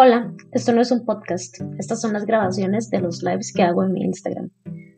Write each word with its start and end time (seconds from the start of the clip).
Hola, 0.00 0.32
esto 0.52 0.72
no 0.72 0.80
es 0.80 0.92
un 0.92 1.04
podcast, 1.04 1.56
estas 1.76 2.00
son 2.00 2.12
las 2.12 2.24
grabaciones 2.24 2.88
de 2.88 3.00
los 3.00 3.24
lives 3.24 3.52
que 3.52 3.64
hago 3.64 3.82
en 3.82 3.92
mi 3.92 4.04
Instagram. 4.04 4.48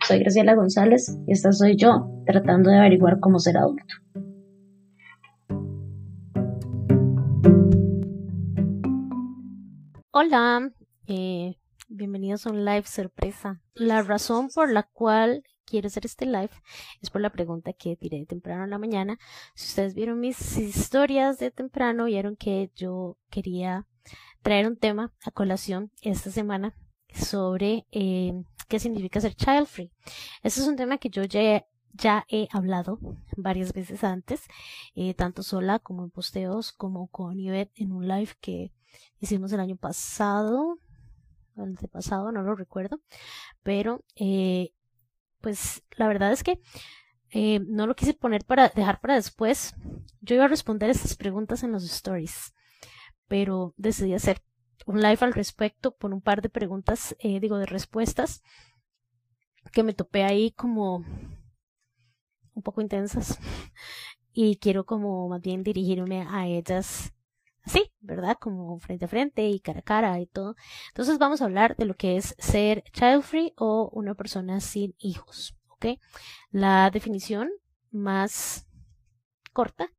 Soy 0.06 0.18
Graciela 0.18 0.54
González 0.54 1.16
y 1.26 1.32
esta 1.32 1.52
soy 1.52 1.74
yo 1.78 2.10
tratando 2.26 2.68
de 2.68 2.76
averiguar 2.76 3.18
cómo 3.18 3.38
ser 3.38 3.56
adulto. 3.56 3.94
Hola, 10.10 10.70
eh, 11.06 11.56
bienvenidos 11.88 12.46
a 12.46 12.50
un 12.50 12.66
live 12.66 12.84
sorpresa. 12.84 13.62
La 13.72 14.02
razón 14.02 14.50
por 14.54 14.70
la 14.70 14.82
cual 14.82 15.44
quiero 15.64 15.86
hacer 15.86 16.04
este 16.04 16.26
live 16.26 16.50
es 17.00 17.08
por 17.08 17.22
la 17.22 17.30
pregunta 17.30 17.72
que 17.72 17.96
tiré 17.96 18.26
temprano 18.26 18.64
en 18.64 18.70
la 18.70 18.78
mañana. 18.78 19.18
Si 19.54 19.68
ustedes 19.68 19.94
vieron 19.94 20.20
mis 20.20 20.58
historias 20.58 21.38
de 21.38 21.50
temprano, 21.50 22.04
vieron 22.04 22.36
que 22.36 22.70
yo 22.74 23.16
quería 23.30 23.86
traer 24.42 24.66
un 24.66 24.76
tema 24.76 25.12
a 25.24 25.30
colación 25.30 25.90
esta 26.02 26.30
semana 26.30 26.74
sobre 27.12 27.86
eh, 27.92 28.32
qué 28.68 28.78
significa 28.78 29.20
ser 29.20 29.34
child 29.34 29.66
free. 29.66 29.90
Este 30.42 30.60
es 30.60 30.66
un 30.66 30.76
tema 30.76 30.98
que 30.98 31.10
yo 31.10 31.24
ya, 31.24 31.66
ya 31.92 32.24
he 32.28 32.48
hablado 32.52 32.98
varias 33.36 33.72
veces 33.72 34.04
antes, 34.04 34.42
eh, 34.94 35.14
tanto 35.14 35.42
sola 35.42 35.78
como 35.78 36.04
en 36.04 36.10
posteos, 36.10 36.72
como 36.72 37.08
con 37.08 37.38
Ivette 37.38 37.72
en 37.76 37.92
un 37.92 38.06
live 38.08 38.30
que 38.40 38.72
hicimos 39.18 39.52
el 39.52 39.60
año 39.60 39.76
pasado, 39.76 40.78
el 41.56 41.74
de 41.74 41.88
pasado, 41.88 42.32
no 42.32 42.42
lo 42.42 42.54
recuerdo, 42.54 43.00
pero 43.62 44.04
eh, 44.16 44.72
pues 45.40 45.82
la 45.96 46.08
verdad 46.08 46.32
es 46.32 46.42
que 46.42 46.60
eh, 47.30 47.60
no 47.66 47.86
lo 47.86 47.94
quise 47.94 48.14
poner 48.14 48.44
para 48.44 48.68
dejar 48.68 49.00
para 49.00 49.14
después. 49.14 49.74
Yo 50.20 50.34
iba 50.34 50.44
a 50.44 50.48
responder 50.48 50.90
estas 50.90 51.16
preguntas 51.16 51.62
en 51.62 51.72
los 51.72 51.84
stories 51.84 52.54
pero 53.30 53.74
decidí 53.76 54.12
hacer 54.12 54.42
un 54.86 55.00
live 55.00 55.18
al 55.20 55.32
respecto 55.32 55.94
por 55.94 56.12
un 56.12 56.20
par 56.20 56.42
de 56.42 56.48
preguntas, 56.48 57.14
eh, 57.20 57.38
digo, 57.38 57.58
de 57.58 57.66
respuestas 57.66 58.42
que 59.72 59.84
me 59.84 59.94
topé 59.94 60.24
ahí 60.24 60.50
como 60.50 61.04
un 62.54 62.62
poco 62.64 62.80
intensas 62.80 63.38
y 64.32 64.56
quiero 64.56 64.84
como 64.84 65.28
más 65.28 65.40
bien 65.40 65.62
dirigirme 65.62 66.26
a 66.28 66.48
ellas 66.48 67.14
así, 67.62 67.92
¿verdad? 68.00 68.36
Como 68.40 68.80
frente 68.80 69.04
a 69.04 69.08
frente 69.08 69.48
y 69.48 69.60
cara 69.60 69.78
a 69.78 69.82
cara 69.82 70.18
y 70.18 70.26
todo. 70.26 70.56
Entonces 70.88 71.18
vamos 71.18 71.40
a 71.40 71.44
hablar 71.44 71.76
de 71.76 71.84
lo 71.84 71.94
que 71.94 72.16
es 72.16 72.34
ser 72.40 72.82
child 72.92 73.22
free 73.22 73.54
o 73.56 73.90
una 73.92 74.16
persona 74.16 74.58
sin 74.58 74.96
hijos, 74.98 75.56
¿ok? 75.68 76.00
La 76.50 76.90
definición 76.90 77.48
más 77.92 78.66
corta 79.52 79.92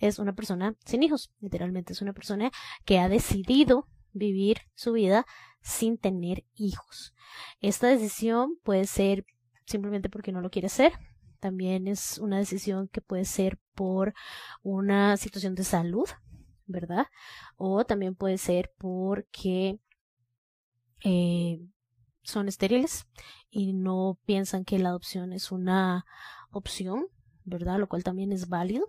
es 0.00 0.18
una 0.18 0.34
persona 0.34 0.74
sin 0.84 1.02
hijos, 1.02 1.30
literalmente 1.40 1.92
es 1.92 2.02
una 2.02 2.12
persona 2.12 2.50
que 2.84 2.98
ha 2.98 3.08
decidido 3.08 3.86
vivir 4.12 4.58
su 4.74 4.92
vida 4.92 5.26
sin 5.62 5.98
tener 5.98 6.44
hijos. 6.54 7.14
Esta 7.60 7.86
decisión 7.86 8.58
puede 8.64 8.86
ser 8.86 9.24
simplemente 9.66 10.08
porque 10.08 10.32
no 10.32 10.40
lo 10.40 10.50
quiere 10.50 10.66
hacer, 10.66 10.92
también 11.38 11.88
es 11.88 12.18
una 12.18 12.38
decisión 12.38 12.88
que 12.88 13.00
puede 13.00 13.24
ser 13.24 13.58
por 13.74 14.14
una 14.62 15.16
situación 15.16 15.54
de 15.54 15.64
salud, 15.64 16.08
¿verdad? 16.66 17.06
O 17.56 17.84
también 17.84 18.14
puede 18.14 18.38
ser 18.38 18.72
porque 18.78 19.80
eh, 21.02 21.60
son 22.22 22.48
estériles 22.48 23.06
y 23.50 23.72
no 23.72 24.18
piensan 24.26 24.64
que 24.64 24.78
la 24.78 24.90
adopción 24.90 25.32
es 25.32 25.50
una 25.50 26.04
opción, 26.50 27.06
¿verdad? 27.44 27.78
Lo 27.78 27.88
cual 27.88 28.04
también 28.04 28.32
es 28.32 28.48
válido. 28.48 28.86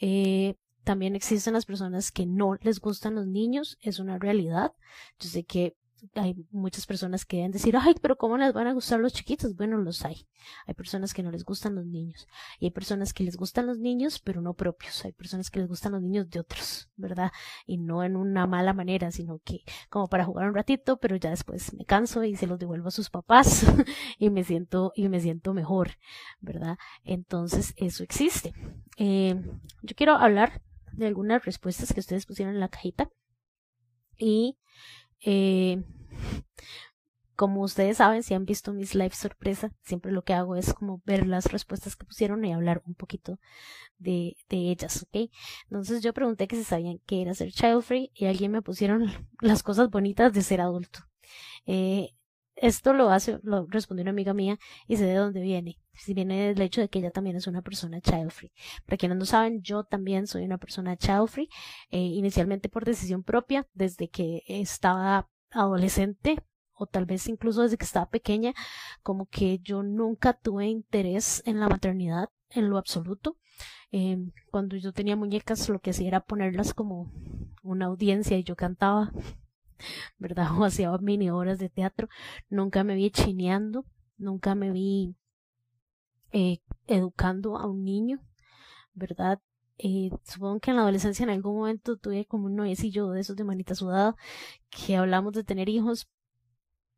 Eh, 0.00 0.56
también 0.84 1.14
existen 1.14 1.52
las 1.54 1.66
personas 1.66 2.10
que 2.10 2.26
no 2.26 2.56
les 2.62 2.80
gustan 2.80 3.14
los 3.14 3.26
niños, 3.26 3.78
es 3.82 3.98
una 3.98 4.18
realidad. 4.18 4.72
Yo 5.18 5.28
sé 5.28 5.44
que 5.44 5.76
hay 6.14 6.34
muchas 6.50 6.86
personas 6.86 7.24
que 7.24 7.38
deben 7.38 7.52
decir, 7.52 7.76
ay, 7.76 7.94
pero 8.00 8.16
¿cómo 8.16 8.36
les 8.36 8.52
van 8.52 8.66
a 8.66 8.72
gustar 8.72 9.00
los 9.00 9.12
chiquitos? 9.12 9.54
Bueno, 9.56 9.78
los 9.78 10.04
hay. 10.04 10.26
Hay 10.66 10.74
personas 10.74 11.14
que 11.14 11.22
no 11.22 11.30
les 11.30 11.44
gustan 11.44 11.74
los 11.74 11.86
niños. 11.86 12.26
Y 12.58 12.66
hay 12.66 12.70
personas 12.70 13.12
que 13.12 13.24
les 13.24 13.36
gustan 13.36 13.66
los 13.66 13.78
niños, 13.78 14.20
pero 14.20 14.40
no 14.40 14.54
propios. 14.54 15.04
Hay 15.04 15.12
personas 15.12 15.50
que 15.50 15.60
les 15.60 15.68
gustan 15.68 15.92
los 15.92 16.02
niños 16.02 16.28
de 16.30 16.40
otros, 16.40 16.90
¿verdad? 16.96 17.32
Y 17.66 17.78
no 17.78 18.04
en 18.04 18.16
una 18.16 18.46
mala 18.46 18.72
manera, 18.72 19.10
sino 19.10 19.38
que 19.38 19.64
como 19.88 20.08
para 20.08 20.24
jugar 20.24 20.48
un 20.48 20.54
ratito, 20.54 20.98
pero 20.98 21.16
ya 21.16 21.30
después 21.30 21.74
me 21.74 21.84
canso 21.84 22.24
y 22.24 22.36
se 22.36 22.46
los 22.46 22.58
devuelvo 22.58 22.88
a 22.88 22.92
sus 22.92 23.10
papás 23.10 23.64
y 24.18 24.30
me 24.30 24.44
siento, 24.44 24.92
y 24.94 25.08
me 25.08 25.20
siento 25.20 25.54
mejor, 25.54 25.92
¿verdad? 26.40 26.78
Entonces, 27.04 27.74
eso 27.76 28.02
existe. 28.02 28.52
Eh, 28.96 29.40
yo 29.82 29.94
quiero 29.96 30.14
hablar 30.14 30.62
de 30.92 31.06
algunas 31.06 31.44
respuestas 31.44 31.92
que 31.92 32.00
ustedes 32.00 32.26
pusieron 32.26 32.54
en 32.54 32.60
la 32.60 32.68
cajita. 32.68 33.10
Y 34.18 34.58
eh, 35.24 35.82
como 37.40 37.62
ustedes 37.62 37.96
saben, 37.96 38.22
si 38.22 38.34
han 38.34 38.44
visto 38.44 38.74
mis 38.74 38.94
live 38.94 39.14
sorpresa, 39.14 39.72
siempre 39.82 40.12
lo 40.12 40.22
que 40.24 40.34
hago 40.34 40.56
es 40.56 40.74
como 40.74 41.00
ver 41.06 41.26
las 41.26 41.50
respuestas 41.50 41.96
que 41.96 42.04
pusieron 42.04 42.44
y 42.44 42.52
hablar 42.52 42.82
un 42.84 42.94
poquito 42.94 43.38
de, 43.98 44.36
de 44.50 44.70
ellas, 44.70 45.02
¿ok? 45.04 45.30
Entonces 45.70 46.02
yo 46.02 46.12
pregunté 46.12 46.48
que 46.48 46.56
si 46.56 46.64
sabían 46.64 47.00
qué 47.06 47.22
era 47.22 47.34
ser 47.34 47.50
child 47.52 47.82
free 47.82 48.10
y 48.14 48.26
alguien 48.26 48.52
me 48.52 48.62
pusieron 48.62 49.10
las 49.40 49.62
cosas 49.62 49.90
bonitas 49.90 50.34
de 50.34 50.42
ser 50.42 50.60
adulto. 50.60 51.00
Eh, 51.66 52.10
esto 52.60 52.92
lo 52.92 53.10
hace, 53.10 53.40
lo 53.42 53.66
respondió 53.66 54.02
una 54.02 54.10
amiga 54.10 54.34
mía 54.34 54.58
y 54.86 54.96
sé 54.96 55.06
de 55.06 55.14
dónde 55.14 55.40
viene. 55.40 55.78
Si 55.94 56.14
viene 56.14 56.48
del 56.48 56.60
hecho 56.60 56.80
de 56.80 56.88
que 56.88 56.98
ella 56.98 57.10
también 57.10 57.36
es 57.36 57.46
una 57.46 57.62
persona 57.62 58.00
child 58.00 58.30
free. 58.30 58.52
Para 58.86 58.96
quienes 58.96 59.18
no 59.18 59.24
saben, 59.24 59.62
yo 59.62 59.84
también 59.84 60.26
soy 60.26 60.44
una 60.44 60.58
persona 60.58 60.96
child 60.96 61.28
free, 61.28 61.48
eh, 61.90 61.98
inicialmente 61.98 62.68
por 62.68 62.84
decisión 62.84 63.22
propia, 63.22 63.66
desde 63.72 64.08
que 64.08 64.42
estaba 64.46 65.28
adolescente 65.50 66.38
o 66.72 66.86
tal 66.86 67.06
vez 67.06 67.28
incluso 67.28 67.62
desde 67.62 67.76
que 67.76 67.84
estaba 67.84 68.08
pequeña, 68.08 68.54
como 69.02 69.26
que 69.26 69.58
yo 69.58 69.82
nunca 69.82 70.32
tuve 70.32 70.66
interés 70.66 71.42
en 71.46 71.60
la 71.60 71.68
maternidad 71.68 72.30
en 72.50 72.70
lo 72.70 72.78
absoluto. 72.78 73.36
Eh, 73.92 74.18
cuando 74.50 74.76
yo 74.76 74.92
tenía 74.92 75.16
muñecas, 75.16 75.68
lo 75.68 75.80
que 75.80 75.90
hacía 75.90 76.08
era 76.08 76.20
ponerlas 76.20 76.74
como 76.74 77.12
una 77.62 77.86
audiencia 77.86 78.38
y 78.38 78.44
yo 78.44 78.56
cantaba 78.56 79.12
¿verdad? 80.18 80.48
O 80.58 80.64
hacía 80.64 80.96
mini 80.98 81.30
horas 81.30 81.58
de 81.58 81.68
teatro. 81.68 82.08
Nunca 82.48 82.84
me 82.84 82.94
vi 82.94 83.10
chineando, 83.10 83.84
nunca 84.18 84.54
me 84.54 84.70
vi 84.70 85.14
eh, 86.32 86.60
educando 86.86 87.56
a 87.58 87.66
un 87.66 87.84
niño, 87.84 88.20
¿verdad? 88.94 89.40
Eh, 89.78 90.10
supongo 90.24 90.60
que 90.60 90.70
en 90.70 90.76
la 90.76 90.82
adolescencia 90.82 91.24
en 91.24 91.30
algún 91.30 91.56
momento 91.56 91.96
tuve 91.96 92.26
como 92.26 92.46
un 92.46 92.56
noviecillo 92.56 93.10
de 93.10 93.20
esos 93.20 93.36
de 93.36 93.44
manita 93.44 93.74
sudada 93.74 94.14
que 94.68 94.96
hablamos 94.96 95.32
de 95.32 95.44
tener 95.44 95.68
hijos, 95.70 96.08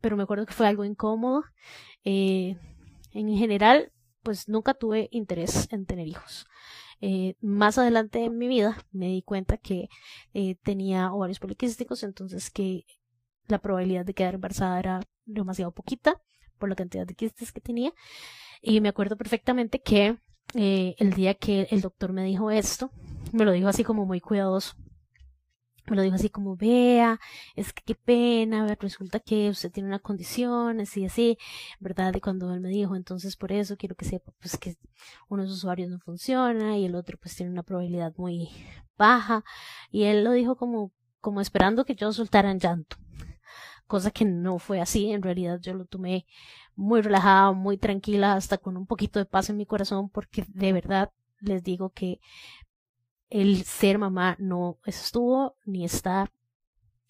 pero 0.01 0.17
me 0.17 0.25
acuerdo 0.25 0.47
que 0.47 0.53
fue 0.55 0.67
algo 0.67 0.85
incómodo. 0.85 1.45
Eh, 2.05 2.57
en 3.13 3.37
general, 3.37 3.93
pues 4.23 4.49
nunca 4.49 4.75
tuve 4.75 5.09
interés 5.13 5.69
en 5.73 5.87
tener 5.87 6.09
hijos. 6.09 6.47
Eh, 7.05 7.35
más 7.41 7.79
adelante 7.79 8.25
en 8.25 8.39
mi 8.39 8.47
vida 8.47 8.79
me 8.93 9.09
di 9.09 9.23
cuenta 9.23 9.57
que 9.57 9.89
eh, 10.35 10.55
tenía 10.63 11.13
ovarios 11.13 11.41
poliquísticos, 11.41 12.05
entonces 12.05 12.49
que 12.49 12.87
la 13.49 13.59
probabilidad 13.59 14.07
de 14.07 14.15
quedar 14.15 14.35
embarazada 14.35 14.79
era 14.79 15.01
demasiado 15.25 15.73
poquita 15.73 16.23
por 16.59 16.69
la 16.69 16.77
cantidad 16.77 17.05
de 17.05 17.17
quistes 17.17 17.51
que 17.51 17.61
tenía. 17.61 17.93
Y 18.61 18.81
me 18.81 18.89
acuerdo 18.89 19.17
perfectamente 19.17 19.81
que 19.81 20.17
eh, 20.55 20.95
el 20.99 21.13
día 21.15 21.35
que 21.35 21.67
el 21.73 21.81
doctor 21.81 22.13
me 22.13 22.23
dijo 22.23 22.53
esto, 22.53 22.93
me 23.33 23.45
lo 23.45 23.51
dijo 23.51 23.67
así 23.67 23.83
como 23.83 24.07
muy 24.07 24.21
cuidadoso 24.21 24.77
me 25.87 25.97
lo 25.97 26.03
dijo 26.03 26.15
así 26.15 26.31
como, 26.31 26.57
vea, 26.57 27.19
es 27.57 27.73
que 27.73 27.83
qué 27.85 27.95
pena, 27.95 28.67
resulta 28.81 29.21
que 29.21 29.51
usted 29.51 29.71
tiene 29.71 29.89
una 29.89 29.99
condición, 29.99 30.81
así, 30.81 31.05
así, 31.05 31.39
¿verdad? 31.81 32.15
Y 32.15 32.21
cuando 32.21 32.53
él 32.55 32.61
me 32.61 32.69
dijo, 32.69 32.97
entonces 32.97 33.37
por 33.37 33.53
eso 33.53 33.77
quiero 33.77 33.95
que 33.97 34.05
sepa, 34.05 34.33
pues 34.41 34.57
que 34.57 34.77
uno 35.29 35.43
de 35.43 35.49
los 35.49 35.59
usuarios 35.59 35.91
no 35.91 35.99
funciona 35.99 36.79
y 36.79 36.85
el 36.85 36.95
otro 36.95 37.19
pues 37.21 37.37
tiene 37.37 37.53
una 37.53 37.63
probabilidad 37.63 38.15
muy 38.17 38.49
baja. 38.97 39.45
Y 39.91 40.05
él 40.05 40.25
lo 40.25 40.33
dijo 40.33 40.57
como, 40.57 40.93
como 41.21 41.41
esperando 41.41 41.85
que 41.85 41.95
yo 41.95 42.13
soltara 42.13 42.51
en 42.51 42.61
llanto. 42.61 42.97
Cosa 43.87 44.11
que 44.11 44.25
no 44.25 44.59
fue 44.59 44.81
así, 44.81 45.11
en 45.11 45.23
realidad 45.23 45.61
yo 45.61 45.75
lo 45.75 45.85
tomé 45.85 46.27
muy 46.75 47.03
relajada, 47.03 47.53
muy 47.53 47.77
tranquila, 47.77 48.35
hasta 48.35 48.59
con 48.59 48.77
un 48.77 48.87
poquito 48.87 49.19
de 49.19 49.27
paz 49.27 49.51
en 49.51 49.57
mi 49.57 49.67
corazón, 49.67 50.09
porque 50.09 50.45
de 50.49 50.73
verdad 50.73 51.11
les 51.41 51.63
digo 51.63 51.91
que 51.91 52.21
el 53.33 53.65
ser 53.65 53.99
mamá 53.99 54.37
no 54.39 54.79
estuvo 54.85 55.57
ni 55.65 55.87
está 55.87 56.31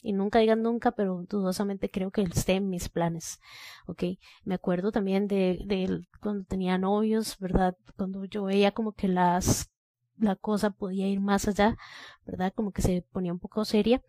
y 0.02 0.12
nunca 0.12 0.38
digan 0.38 0.62
nunca, 0.62 0.92
pero 0.92 1.24
dudosamente 1.28 1.90
creo 1.90 2.12
que 2.12 2.22
esté 2.22 2.54
en 2.54 2.70
mis 2.70 2.88
planes, 2.88 3.40
¿ok? 3.86 4.04
Me 4.44 4.54
acuerdo 4.54 4.92
también 4.92 5.26
de, 5.26 5.58
de 5.66 6.06
cuando 6.20 6.44
tenía 6.44 6.78
novios, 6.78 7.38
¿verdad? 7.40 7.76
Cuando 7.96 8.24
yo 8.24 8.44
veía 8.44 8.70
como 8.70 8.92
que 8.92 9.08
las, 9.08 9.70
la 10.16 10.36
cosa 10.36 10.70
podía 10.70 11.08
ir 11.08 11.20
más 11.20 11.48
allá, 11.48 11.76
¿verdad? 12.24 12.52
Como 12.54 12.70
que 12.70 12.82
se 12.82 13.04
ponía 13.10 13.32
un 13.32 13.40
poco 13.40 13.64
seria. 13.64 14.00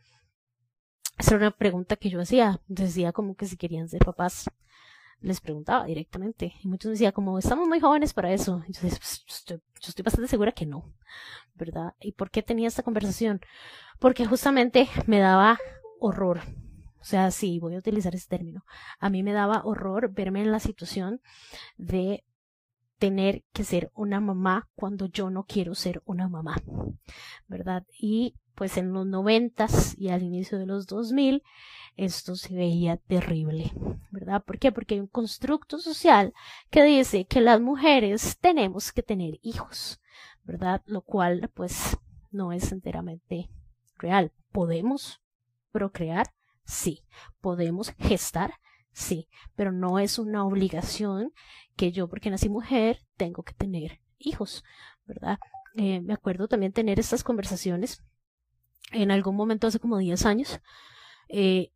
Esa 1.18 1.36
era 1.36 1.48
una 1.48 1.58
pregunta 1.58 1.96
que 1.96 2.10
yo 2.10 2.22
hacía, 2.22 2.62
decía 2.68 3.12
como 3.12 3.36
que 3.36 3.48
si 3.48 3.58
querían 3.58 3.90
ser 3.90 4.06
papás, 4.06 4.46
les 5.24 5.42
preguntaba 5.42 5.86
directamente. 5.86 6.54
Y 6.62 6.68
muchos 6.68 6.90
me 6.90 6.92
decían 6.92 7.14
como, 7.14 7.40
estamos 7.40 7.68
muy 7.68 7.80
jóvenes 7.80 8.14
para 8.14 8.32
eso. 8.32 8.62
Y 8.68 8.74
yo, 8.74 8.82
pues, 8.82 9.24
yo, 9.48 9.58
estoy 9.82 10.04
bastante 10.04 10.28
segura 10.28 10.52
que 10.52 10.66
no, 10.66 10.94
¿verdad? 11.56 11.96
¿Y 12.00 12.12
por 12.12 12.30
qué 12.30 12.44
tenía 12.44 12.68
esta 12.68 12.84
conversación? 12.84 13.42
Porque 14.00 14.26
justamente 14.26 14.90
me 15.08 15.20
daba 15.20 15.58
horror. 16.00 16.42
O 17.00 17.06
sea, 17.06 17.32
sí, 17.32 17.60
voy 17.60 17.76
a 17.76 17.80
utilizar 17.80 18.14
ese 18.14 18.28
término. 18.28 18.66
A 19.00 19.10
mí 19.10 19.24
me 19.24 19.34
daba 19.34 19.64
horror 19.66 20.14
verme 20.14 20.42
en 20.42 20.52
la 20.52 20.60
situación 20.60 21.22
de 21.78 22.24
tener 22.98 23.44
que 23.52 23.64
ser 23.64 23.92
una 23.96 24.22
mamá 24.22 24.70
cuando 24.76 25.08
yo 25.08 25.30
no 25.30 25.44
quiero 25.44 25.76
ser 25.76 26.02
una 26.06 26.30
mamá, 26.30 26.62
¿verdad? 27.48 27.86
Y 28.00 28.36
pues 28.56 28.78
en 28.78 28.94
los 28.94 29.06
noventas 29.06 29.98
y 29.98 30.10
al 30.10 30.24
inicio 30.24 30.60
de 30.60 30.66
los 30.66 30.88
dos 30.88 31.12
mil 31.12 31.44
esto 31.96 32.36
se 32.36 32.56
veía 32.56 32.98
terrible, 32.98 33.72
¿verdad? 34.10 34.44
¿Por 34.44 34.58
qué? 34.58 34.72
Porque 34.72 34.96
hay 34.96 35.00
un 35.00 35.08
constructo 35.08 35.78
social 35.78 36.34
que 36.72 36.84
dice 36.84 37.26
que 37.26 37.42
las 37.42 37.62
mujeres 37.62 38.38
tenemos 38.40 38.92
que 38.92 39.04
tener 39.04 39.40
hijos, 39.44 40.02
¿verdad? 40.44 40.82
Lo 40.86 41.02
cual 41.02 41.52
pues 41.54 41.98
no 42.32 42.52
es 42.52 42.72
enteramente 42.72 43.50
real. 44.00 44.32
¿Podemos 44.52 45.22
procrear? 45.72 46.34
Sí. 46.66 47.04
¿Podemos 47.42 47.92
gestar? 48.00 48.56
Sí, 48.92 49.28
pero 49.56 49.72
no 49.72 50.00
es 50.00 50.20
una 50.20 50.46
obligación 50.46 51.32
que 51.76 51.92
yo, 51.92 52.08
porque 52.08 52.30
nací 52.30 52.50
mujer, 52.50 53.00
tengo 53.18 53.44
que 53.44 53.54
tener 53.54 54.00
hijos, 54.20 54.64
¿verdad? 55.06 55.40
Eh, 55.76 56.02
me 56.02 56.14
acuerdo 56.14 56.48
también 56.48 56.72
tener 56.72 57.00
estas 57.00 57.24
conversaciones 57.24 58.04
en 58.94 59.12
algún 59.12 59.36
momento 59.36 59.68
hace 59.68 59.80
como 59.80 59.98
10 59.98 60.26
años. 60.26 60.60
Eh, 61.30 61.72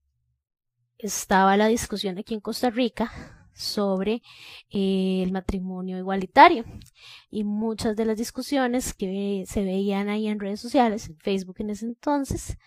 estaba 0.97 1.57
la 1.57 1.67
discusión 1.67 2.17
aquí 2.17 2.33
en 2.33 2.41
Costa 2.41 2.69
Rica 2.69 3.11
sobre 3.53 4.21
eh, 4.69 5.21
el 5.23 5.31
matrimonio 5.31 5.97
igualitario 5.97 6.63
y 7.29 7.43
muchas 7.43 7.95
de 7.95 8.05
las 8.05 8.17
discusiones 8.17 8.93
que 8.93 9.45
se 9.47 9.63
veían 9.63 10.09
ahí 10.09 10.27
en 10.27 10.39
redes 10.39 10.59
sociales, 10.59 11.09
en 11.09 11.17
Facebook 11.17 11.55
en 11.59 11.71
ese 11.71 11.85
entonces, 11.85 12.57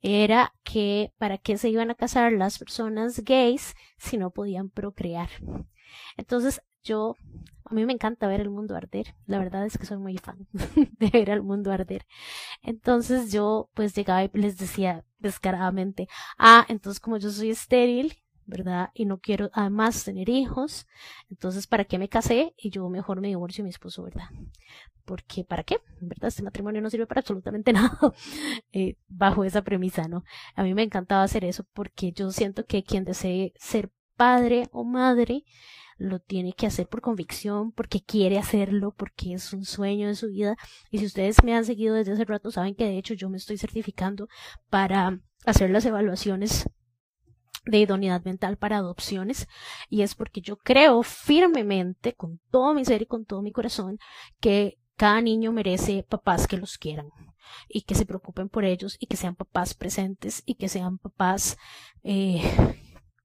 era 0.00 0.52
que 0.64 1.12
para 1.18 1.38
qué 1.38 1.56
se 1.58 1.70
iban 1.70 1.90
a 1.90 1.94
casar 1.94 2.32
las 2.32 2.58
personas 2.58 3.20
gays 3.24 3.74
si 3.98 4.16
no 4.18 4.30
podían 4.30 4.68
procrear. 4.68 5.28
Entonces 6.16 6.60
yo, 6.82 7.16
a 7.64 7.74
mí 7.74 7.84
me 7.86 7.92
encanta 7.92 8.26
ver 8.28 8.40
el 8.40 8.50
mundo 8.50 8.76
arder, 8.76 9.14
la 9.26 9.38
verdad 9.38 9.64
es 9.66 9.78
que 9.78 9.86
soy 9.86 9.98
muy 9.98 10.18
fan 10.18 10.46
de 10.98 11.10
ver 11.10 11.30
el 11.30 11.42
mundo 11.42 11.70
arder. 11.72 12.06
Entonces 12.62 13.32
yo 13.32 13.70
pues 13.74 13.94
llegaba 13.94 14.24
y 14.24 14.30
les 14.34 14.58
decía 14.58 15.04
descaradamente, 15.18 16.08
ah, 16.38 16.66
entonces 16.68 17.00
como 17.00 17.16
yo 17.18 17.30
soy 17.30 17.50
estéril 17.50 18.22
¿verdad? 18.46 18.90
Y 18.94 19.06
no 19.06 19.18
quiero 19.18 19.50
además 19.52 20.04
tener 20.04 20.28
hijos, 20.28 20.86
entonces 21.30 21.66
¿para 21.66 21.84
qué 21.84 21.98
me 21.98 22.08
casé? 22.08 22.54
Y 22.56 22.70
yo 22.70 22.88
mejor 22.88 23.20
me 23.20 23.28
divorcio 23.28 23.62
de 23.62 23.64
mi 23.64 23.70
esposo, 23.70 24.02
¿verdad? 24.02 24.28
Porque 25.04 25.44
¿para 25.44 25.62
qué? 25.62 25.78
¿Verdad? 26.00 26.28
Este 26.28 26.42
matrimonio 26.42 26.82
no 26.82 26.90
sirve 26.90 27.06
para 27.06 27.20
absolutamente 27.20 27.72
nada 27.72 27.98
eh, 28.72 28.96
bajo 29.08 29.44
esa 29.44 29.62
premisa, 29.62 30.08
¿no? 30.08 30.24
A 30.54 30.62
mí 30.62 30.74
me 30.74 30.82
encantaba 30.82 31.22
hacer 31.22 31.44
eso 31.44 31.64
porque 31.72 32.12
yo 32.12 32.30
siento 32.30 32.66
que 32.66 32.84
quien 32.84 33.04
desee 33.04 33.52
ser 33.56 33.90
padre 34.16 34.68
o 34.72 34.84
madre 34.84 35.44
lo 36.02 36.18
tiene 36.18 36.52
que 36.52 36.66
hacer 36.66 36.88
por 36.88 37.00
convicción, 37.00 37.72
porque 37.72 38.02
quiere 38.02 38.38
hacerlo, 38.38 38.92
porque 38.96 39.34
es 39.34 39.52
un 39.52 39.64
sueño 39.64 40.08
de 40.08 40.14
su 40.14 40.28
vida. 40.28 40.56
Y 40.90 40.98
si 40.98 41.06
ustedes 41.06 41.42
me 41.44 41.54
han 41.54 41.64
seguido 41.64 41.94
desde 41.94 42.12
hace 42.12 42.24
rato, 42.24 42.50
saben 42.50 42.74
que 42.74 42.84
de 42.84 42.98
hecho 42.98 43.14
yo 43.14 43.30
me 43.30 43.36
estoy 43.36 43.56
certificando 43.56 44.28
para 44.68 45.20
hacer 45.46 45.70
las 45.70 45.84
evaluaciones 45.84 46.68
de 47.64 47.78
idoneidad 47.78 48.24
mental 48.24 48.56
para 48.56 48.78
adopciones 48.78 49.46
y 49.88 50.02
es 50.02 50.16
porque 50.16 50.40
yo 50.40 50.56
creo 50.56 51.04
firmemente 51.04 52.14
con 52.14 52.40
todo 52.50 52.74
mi 52.74 52.84
ser 52.84 53.02
y 53.02 53.06
con 53.06 53.24
todo 53.24 53.40
mi 53.40 53.52
corazón 53.52 53.98
que 54.40 54.78
cada 54.96 55.20
niño 55.20 55.52
merece 55.52 56.04
papás 56.08 56.48
que 56.48 56.56
los 56.56 56.76
quieran 56.76 57.06
y 57.68 57.82
que 57.82 57.94
se 57.94 58.04
preocupen 58.04 58.48
por 58.48 58.64
ellos 58.64 58.96
y 58.98 59.06
que 59.06 59.16
sean 59.16 59.36
papás 59.36 59.74
presentes 59.74 60.42
y 60.44 60.56
que 60.56 60.68
sean 60.68 60.98
papás 60.98 61.56
eh, 62.02 62.42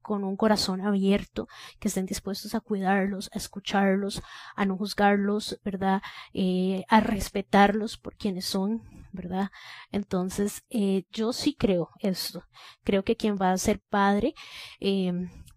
con 0.07 0.23
un 0.23 0.37
corazón 0.37 0.79
abierto, 0.79 1.49
que 1.81 1.89
estén 1.89 2.05
dispuestos 2.05 2.55
a 2.55 2.61
cuidarlos, 2.61 3.29
a 3.33 3.37
escucharlos, 3.37 4.21
a 4.55 4.65
no 4.65 4.77
juzgarlos, 4.77 5.59
¿verdad? 5.65 6.01
Eh, 6.33 6.85
a 6.87 7.01
respetarlos 7.01 7.97
por 7.97 8.15
quienes 8.15 8.45
son, 8.45 8.83
¿verdad? 9.11 9.49
Entonces, 9.91 10.63
eh, 10.69 11.03
yo 11.11 11.33
sí 11.33 11.55
creo 11.59 11.89
esto. 11.99 12.45
Creo 12.85 13.03
que 13.03 13.17
quien 13.17 13.35
va 13.35 13.51
a 13.51 13.57
ser 13.57 13.81
padre 13.81 14.33
eh, 14.79 15.11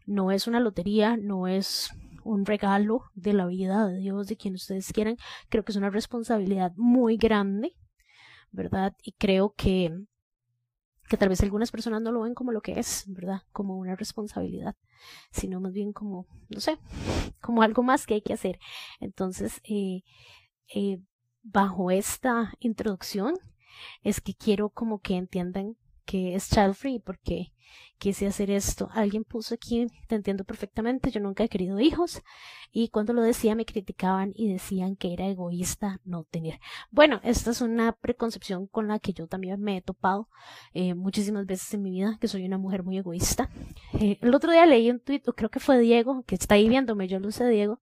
no 0.05 0.33
es 0.33 0.49
una 0.49 0.59
lotería, 0.59 1.17
no 1.17 1.47
es 1.47 1.91
un 2.25 2.45
regalo 2.45 3.05
de 3.15 3.35
la 3.35 3.47
vida 3.47 3.87
de 3.87 3.99
Dios, 3.99 4.27
de 4.27 4.37
quien 4.37 4.55
ustedes 4.55 4.93
quieran. 4.93 5.17
Creo 5.49 5.65
que 5.65 5.71
es 5.71 5.77
una 5.77 5.91
responsabilidad 5.91 6.73
muy 6.75 7.19
grande, 7.19 7.77
¿verdad? 8.51 8.97
Y 9.05 9.13
creo 9.13 9.55
que 9.57 9.93
que 11.11 11.17
tal 11.17 11.29
vez 11.29 11.43
algunas 11.43 11.73
personas 11.73 12.01
no 12.01 12.13
lo 12.13 12.21
ven 12.21 12.35
como 12.35 12.53
lo 12.53 12.61
que 12.61 12.79
es, 12.79 13.05
¿verdad? 13.09 13.43
Como 13.53 13.77
una 13.77 13.97
responsabilidad, 13.97 14.77
sino 15.33 15.61
más 15.61 15.73
bien 15.73 15.93
como, 15.93 16.29
no 16.49 16.61
sé, 16.61 16.79
como 17.43 17.63
algo 17.63 17.83
más 17.83 18.07
que 18.07 18.15
hay 18.15 18.23
que 18.23 18.33
hacer. 18.33 18.61
Entonces, 19.01 19.61
eh, 19.65 20.05
eh, 20.73 21.01
bajo 21.43 21.91
esta 21.91 22.55
introducción, 22.61 23.35
es 24.03 24.21
que 24.21 24.35
quiero 24.35 24.69
como 24.71 25.01
que 25.01 25.17
entiendan 25.17 25.77
que 26.11 26.35
es 26.35 26.51
child 26.51 26.75
free 26.75 26.99
porque 26.99 27.53
quise 27.99 28.27
hacer 28.27 28.51
esto. 28.51 28.89
Alguien 28.95 29.23
puso 29.23 29.55
aquí, 29.55 29.87
te 30.09 30.17
entiendo 30.17 30.43
perfectamente, 30.43 31.13
yo 31.13 31.21
nunca 31.21 31.45
he 31.45 31.49
querido 31.49 31.79
hijos 31.79 32.21
y 32.73 32.89
cuando 32.89 33.13
lo 33.13 33.23
decía 33.23 33.55
me 33.55 33.65
criticaban 33.65 34.33
y 34.35 34.53
decían 34.53 34.97
que 34.97 35.13
era 35.13 35.29
egoísta 35.29 36.01
no 36.05 36.25
tener. 36.25 36.59
Bueno, 36.91 37.21
esta 37.23 37.53
es 37.53 37.61
una 37.61 37.93
preconcepción 37.93 38.67
con 38.67 38.89
la 38.89 38.99
que 38.99 39.13
yo 39.13 39.29
también 39.29 39.61
me 39.61 39.77
he 39.77 39.83
topado 39.83 40.29
eh, 40.75 40.95
muchísimas 40.95 41.47
veces 41.47 41.73
en 41.75 41.83
mi 41.83 41.93
vida, 41.93 42.19
que 42.21 42.27
soy 42.27 42.45
una 42.45 42.59
mujer 42.59 42.83
muy 42.83 42.99
egoísta. 42.99 43.49
Eh, 44.01 44.19
el 44.21 44.35
otro 44.35 44.51
día 44.51 44.67
leí 44.67 44.91
un 44.91 44.99
tuit, 44.99 45.25
creo 45.37 45.51
que 45.51 45.61
fue 45.61 45.79
Diego, 45.79 46.25
que 46.25 46.35
está 46.35 46.57
ahí 46.57 46.69
viéndome, 46.69 47.07
yo 47.07 47.21
lo 47.21 47.31
sé 47.31 47.49
Diego, 47.49 47.81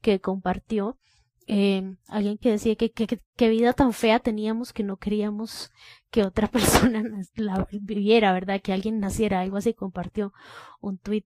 que 0.00 0.18
compartió 0.18 0.98
eh, 1.46 1.96
alguien 2.08 2.38
que 2.38 2.50
decía 2.50 2.74
que 2.76 2.90
qué 2.90 3.48
vida 3.48 3.72
tan 3.72 3.92
fea 3.92 4.18
teníamos 4.18 4.72
que 4.72 4.82
no 4.82 4.96
queríamos 4.96 5.70
que 6.10 6.22
otra 6.22 6.48
persona 6.50 7.04
la 7.34 7.66
viviera, 7.70 8.32
¿verdad? 8.32 8.60
Que 8.62 8.72
alguien 8.72 9.00
naciera, 9.00 9.40
algo 9.40 9.56
así, 9.56 9.74
compartió 9.74 10.32
un 10.80 10.98
tweet. 10.98 11.24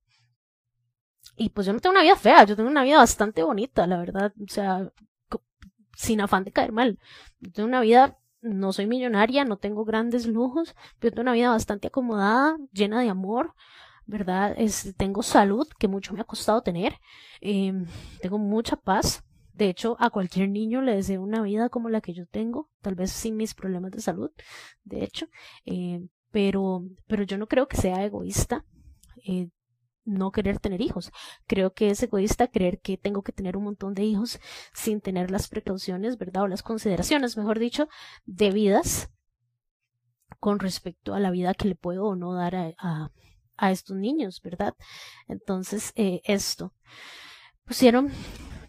Y 1.36 1.50
pues 1.50 1.66
yo 1.66 1.72
no 1.72 1.80
tengo 1.80 1.92
una 1.92 2.02
vida 2.02 2.16
fea, 2.16 2.44
yo 2.44 2.56
tengo 2.56 2.68
una 2.70 2.82
vida 2.82 2.96
bastante 2.96 3.42
bonita, 3.42 3.86
la 3.86 3.98
verdad, 3.98 4.32
o 4.42 4.48
sea, 4.48 4.90
sin 5.94 6.20
afán 6.20 6.44
de 6.44 6.52
caer 6.52 6.72
mal. 6.72 6.98
Yo 7.40 7.52
tengo 7.52 7.68
una 7.68 7.80
vida, 7.80 8.18
no 8.40 8.72
soy 8.72 8.86
millonaria, 8.86 9.44
no 9.44 9.56
tengo 9.58 9.84
grandes 9.84 10.26
lujos, 10.26 10.74
pero 10.98 11.12
tengo 11.12 11.22
una 11.22 11.32
vida 11.34 11.50
bastante 11.50 11.88
acomodada, 11.88 12.56
llena 12.72 13.00
de 13.00 13.10
amor, 13.10 13.54
¿verdad? 14.06 14.54
Es, 14.56 14.94
tengo 14.96 15.22
salud, 15.22 15.68
que 15.78 15.86
mucho 15.86 16.14
me 16.14 16.20
ha 16.20 16.24
costado 16.24 16.62
tener, 16.62 16.94
eh, 17.40 17.72
tengo 18.20 18.38
mucha 18.38 18.76
paz, 18.76 19.22
de 19.58 19.68
hecho, 19.68 19.96
a 19.98 20.10
cualquier 20.10 20.48
niño 20.50 20.82
le 20.82 20.94
deseo 20.94 21.20
una 21.20 21.42
vida 21.42 21.68
como 21.68 21.88
la 21.88 22.00
que 22.00 22.14
yo 22.14 22.26
tengo, 22.26 22.70
tal 22.80 22.94
vez 22.94 23.10
sin 23.10 23.36
mis 23.36 23.54
problemas 23.54 23.90
de 23.90 24.00
salud, 24.00 24.30
de 24.84 25.02
hecho, 25.02 25.26
eh, 25.64 26.06
pero, 26.30 26.84
pero 27.08 27.24
yo 27.24 27.38
no 27.38 27.48
creo 27.48 27.66
que 27.66 27.76
sea 27.76 28.04
egoísta 28.04 28.64
eh, 29.26 29.48
no 30.04 30.30
querer 30.30 30.60
tener 30.60 30.80
hijos. 30.80 31.10
Creo 31.48 31.74
que 31.74 31.90
es 31.90 32.00
egoísta 32.02 32.46
creer 32.46 32.80
que 32.80 32.96
tengo 32.96 33.22
que 33.22 33.32
tener 33.32 33.56
un 33.56 33.64
montón 33.64 33.94
de 33.94 34.04
hijos 34.04 34.38
sin 34.72 35.00
tener 35.00 35.30
las 35.32 35.48
precauciones, 35.48 36.18
¿verdad? 36.18 36.44
O 36.44 36.48
las 36.48 36.62
consideraciones, 36.62 37.36
mejor 37.36 37.58
dicho, 37.58 37.88
debidas 38.26 39.10
con 40.38 40.60
respecto 40.60 41.14
a 41.14 41.20
la 41.20 41.32
vida 41.32 41.52
que 41.52 41.66
le 41.66 41.74
puedo 41.74 42.06
o 42.06 42.14
no 42.14 42.32
dar 42.32 42.54
a, 42.54 43.10
a, 43.56 43.70
estos 43.72 43.96
niños, 43.96 44.40
¿verdad? 44.40 44.74
Entonces, 45.26 45.92
eh, 45.96 46.20
esto. 46.24 46.72
Pusieron 47.64 48.12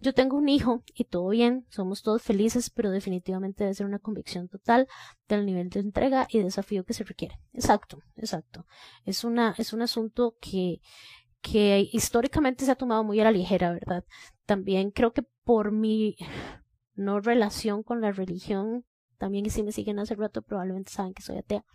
yo 0.01 0.13
tengo 0.13 0.37
un 0.37 0.49
hijo 0.49 0.83
y 0.93 1.05
todo 1.05 1.29
bien, 1.29 1.65
somos 1.69 2.03
todos 2.03 2.21
felices, 2.21 2.69
pero 2.69 2.89
definitivamente 2.89 3.63
debe 3.63 3.73
ser 3.73 3.85
una 3.85 3.99
convicción 3.99 4.47
total 4.47 4.87
del 5.27 5.45
nivel 5.45 5.69
de 5.69 5.81
entrega 5.81 6.27
y 6.29 6.39
desafío 6.39 6.85
que 6.85 6.93
se 6.93 7.03
requiere. 7.03 7.39
Exacto, 7.53 8.01
exacto. 8.15 8.65
Es 9.05 9.23
una, 9.23 9.55
es 9.57 9.73
un 9.73 9.81
asunto 9.81 10.35
que, 10.39 10.81
que 11.41 11.89
históricamente 11.91 12.65
se 12.65 12.71
ha 12.71 12.75
tomado 12.75 13.03
muy 13.03 13.19
a 13.19 13.25
la 13.25 13.31
ligera, 13.31 13.73
¿verdad? 13.73 14.05
También 14.45 14.91
creo 14.91 15.11
que 15.13 15.23
por 15.43 15.71
mi 15.71 16.15
no 16.95 17.19
relación 17.19 17.83
con 17.83 18.01
la 18.01 18.11
religión, 18.11 18.85
también 19.17 19.45
y 19.45 19.49
si 19.49 19.63
me 19.63 19.71
siguen 19.71 19.99
hace 19.99 20.15
rato 20.15 20.41
probablemente 20.41 20.91
saben 20.91 21.13
que 21.13 21.21
soy 21.21 21.37
atea. 21.37 21.65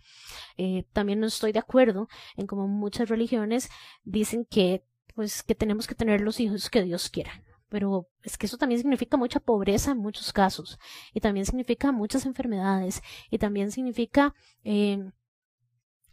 Eh, 0.57 0.85
también 0.93 1.19
no 1.19 1.27
estoy 1.27 1.51
de 1.51 1.59
acuerdo 1.59 2.07
en 2.37 2.47
como 2.47 2.67
muchas 2.67 3.07
religiones 3.09 3.69
dicen 4.03 4.45
que 4.45 4.83
pues 5.13 5.43
que 5.43 5.55
tenemos 5.55 5.87
que 5.87 5.95
tener 5.95 6.21
los 6.21 6.39
hijos 6.39 6.69
que 6.69 6.83
Dios 6.83 7.09
quiera 7.09 7.43
pero 7.69 8.07
es 8.23 8.37
que 8.37 8.45
eso 8.45 8.57
también 8.57 8.79
significa 8.79 9.17
mucha 9.17 9.39
pobreza 9.39 9.91
en 9.91 9.97
muchos 9.97 10.33
casos 10.33 10.79
y 11.13 11.19
también 11.19 11.45
significa 11.45 11.91
muchas 11.91 12.25
enfermedades 12.25 13.01
y 13.29 13.37
también 13.37 13.71
significa 13.71 14.33
eh, 14.63 15.09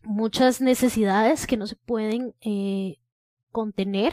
muchas 0.02 0.60
necesidades 0.60 1.46
que 1.46 1.56
no 1.56 1.66
se 1.66 1.76
pueden 1.76 2.34
eh, 2.40 2.98
contener 3.50 4.12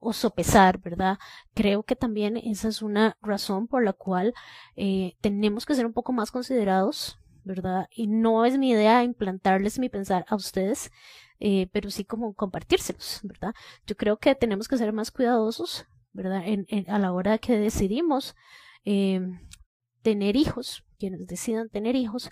o 0.00 0.12
sopesar, 0.12 0.78
¿verdad? 0.78 1.18
Creo 1.54 1.82
que 1.82 1.96
también 1.96 2.36
esa 2.36 2.68
es 2.68 2.82
una 2.82 3.16
razón 3.20 3.66
por 3.66 3.84
la 3.84 3.92
cual 3.92 4.32
eh, 4.76 5.16
tenemos 5.20 5.66
que 5.66 5.74
ser 5.74 5.86
un 5.86 5.92
poco 5.92 6.12
más 6.12 6.30
considerados 6.30 7.18
¿verdad? 7.48 7.88
Y 7.90 8.06
no 8.06 8.44
es 8.44 8.58
mi 8.58 8.70
idea 8.70 9.02
implantarles 9.02 9.78
mi 9.78 9.88
pensar 9.88 10.24
a 10.28 10.36
ustedes, 10.36 10.92
eh, 11.40 11.68
pero 11.72 11.90
sí 11.90 12.04
como 12.04 12.34
compartírselos, 12.34 13.20
¿verdad? 13.22 13.54
Yo 13.86 13.96
creo 13.96 14.18
que 14.18 14.34
tenemos 14.34 14.68
que 14.68 14.76
ser 14.76 14.92
más 14.92 15.10
cuidadosos, 15.10 15.86
¿verdad? 16.18 16.42
En, 16.44 16.66
a 16.90 16.98
la 16.98 17.12
hora 17.12 17.38
que 17.38 17.56
decidimos 17.56 18.34
eh, 18.84 19.20
tener 20.02 20.34
hijos, 20.34 20.84
quienes 20.98 21.28
decidan 21.28 21.68
tener 21.68 21.94
hijos, 21.94 22.30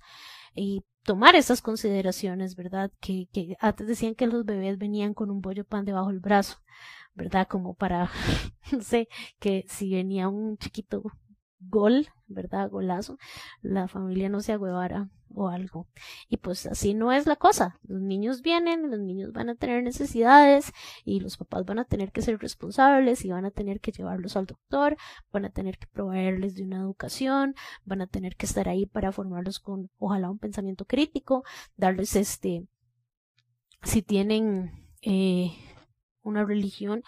y 0.56 0.82
tomar 1.04 1.36
esas 1.36 1.62
consideraciones, 1.62 2.56
¿verdad? 2.56 2.90
Que, 3.00 3.28
que 3.32 3.56
antes 3.60 3.86
decían 3.86 4.16
que 4.16 4.26
los 4.26 4.44
bebés 4.44 4.76
venían 4.76 5.14
con 5.14 5.30
un 5.30 5.40
bollo 5.40 5.64
pan 5.64 5.84
debajo 5.84 6.08
del 6.08 6.18
brazo, 6.18 6.58
¿verdad? 7.14 7.46
Como 7.46 7.74
para, 7.74 8.10
no 8.72 8.80
sé, 8.80 9.06
que 9.38 9.64
si 9.68 9.94
venía 9.94 10.28
un 10.28 10.58
chiquito 10.58 11.04
gol, 11.68 12.08
¿verdad? 12.26 12.70
Golazo, 12.70 13.18
la 13.62 13.88
familia 13.88 14.28
no 14.28 14.40
se 14.40 14.52
agüevara 14.52 15.10
o 15.34 15.48
algo. 15.48 15.86
Y 16.28 16.38
pues 16.38 16.66
así 16.66 16.94
no 16.94 17.12
es 17.12 17.26
la 17.26 17.36
cosa. 17.36 17.78
Los 17.86 18.00
niños 18.00 18.42
vienen, 18.42 18.90
los 18.90 19.00
niños 19.00 19.32
van 19.32 19.50
a 19.50 19.54
tener 19.54 19.82
necesidades 19.82 20.72
y 21.04 21.20
los 21.20 21.36
papás 21.36 21.64
van 21.64 21.78
a 21.78 21.84
tener 21.84 22.12
que 22.12 22.22
ser 22.22 22.38
responsables 22.38 23.24
y 23.24 23.30
van 23.30 23.44
a 23.44 23.50
tener 23.50 23.80
que 23.80 23.92
llevarlos 23.92 24.36
al 24.36 24.46
doctor, 24.46 24.96
van 25.32 25.44
a 25.44 25.50
tener 25.50 25.78
que 25.78 25.86
proveerles 25.86 26.54
de 26.54 26.64
una 26.64 26.78
educación, 26.78 27.54
van 27.84 28.00
a 28.00 28.06
tener 28.06 28.36
que 28.36 28.46
estar 28.46 28.68
ahí 28.68 28.86
para 28.86 29.12
formarlos 29.12 29.60
con 29.60 29.90
ojalá 29.98 30.30
un 30.30 30.38
pensamiento 30.38 30.84
crítico, 30.86 31.44
darles 31.76 32.16
este, 32.16 32.66
si 33.82 34.02
tienen 34.02 34.88
eh, 35.02 35.52
una 36.22 36.44
religión, 36.44 37.02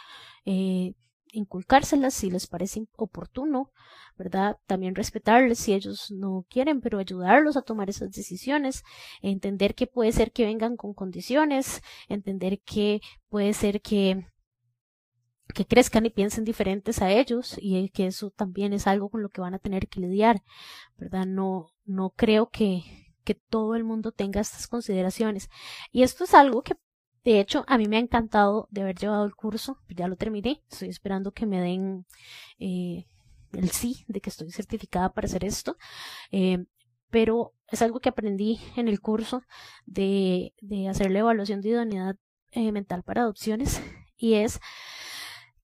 eh, 0.44 0.94
inculcárselas 1.32 2.14
si 2.14 2.30
les 2.30 2.46
parece 2.46 2.86
oportuno, 2.96 3.72
¿verdad? 4.16 4.56
También 4.66 4.94
respetarles 4.94 5.58
si 5.58 5.72
ellos 5.74 6.10
no 6.10 6.46
quieren, 6.48 6.80
pero 6.80 6.98
ayudarlos 6.98 7.56
a 7.56 7.62
tomar 7.62 7.90
esas 7.90 8.10
decisiones, 8.10 8.82
entender 9.22 9.74
que 9.74 9.86
puede 9.86 10.12
ser 10.12 10.32
que 10.32 10.44
vengan 10.44 10.76
con 10.76 10.94
condiciones, 10.94 11.82
entender 12.08 12.60
que 12.60 13.00
puede 13.28 13.52
ser 13.52 13.80
que 13.80 14.26
que 15.54 15.66
crezcan 15.66 16.06
y 16.06 16.10
piensen 16.10 16.44
diferentes 16.44 17.00
a 17.00 17.10
ellos 17.10 17.56
y 17.58 17.88
que 17.90 18.06
eso 18.06 18.30
también 18.30 18.72
es 18.72 18.86
algo 18.86 19.08
con 19.08 19.22
lo 19.22 19.30
que 19.30 19.40
van 19.40 19.54
a 19.54 19.58
tener 19.58 19.88
que 19.88 20.00
lidiar, 20.00 20.42
¿verdad? 20.96 21.26
No, 21.26 21.70
no 21.84 22.10
creo 22.10 22.50
que, 22.50 22.82
que 23.24 23.34
todo 23.34 23.74
el 23.74 23.84
mundo 23.84 24.12
tenga 24.12 24.40
estas 24.40 24.66
consideraciones. 24.66 25.48
Y 25.90 26.02
esto 26.02 26.24
es 26.24 26.34
algo 26.34 26.62
que 26.62 26.74
de 27.28 27.40
hecho, 27.40 27.62
a 27.68 27.76
mí 27.76 27.88
me 27.88 27.98
ha 27.98 28.00
encantado 28.00 28.68
de 28.70 28.80
haber 28.80 28.96
llevado 28.96 29.26
el 29.26 29.34
curso, 29.34 29.78
ya 29.90 30.08
lo 30.08 30.16
terminé, 30.16 30.62
estoy 30.70 30.88
esperando 30.88 31.32
que 31.32 31.44
me 31.44 31.60
den 31.60 32.06
eh, 32.58 33.06
el 33.52 33.68
sí 33.68 34.06
de 34.08 34.22
que 34.22 34.30
estoy 34.30 34.50
certificada 34.50 35.12
para 35.12 35.26
hacer 35.26 35.44
esto, 35.44 35.76
eh, 36.32 36.64
pero 37.10 37.52
es 37.70 37.82
algo 37.82 38.00
que 38.00 38.08
aprendí 38.08 38.58
en 38.76 38.88
el 38.88 39.02
curso 39.02 39.42
de, 39.84 40.54
hacer 40.88 41.10
la 41.10 41.18
evaluación 41.18 41.60
de 41.60 41.68
idoneidad 41.68 42.16
eh, 42.52 42.72
mental 42.72 43.02
para 43.02 43.20
adopciones 43.22 43.82
y 44.16 44.34
es 44.34 44.58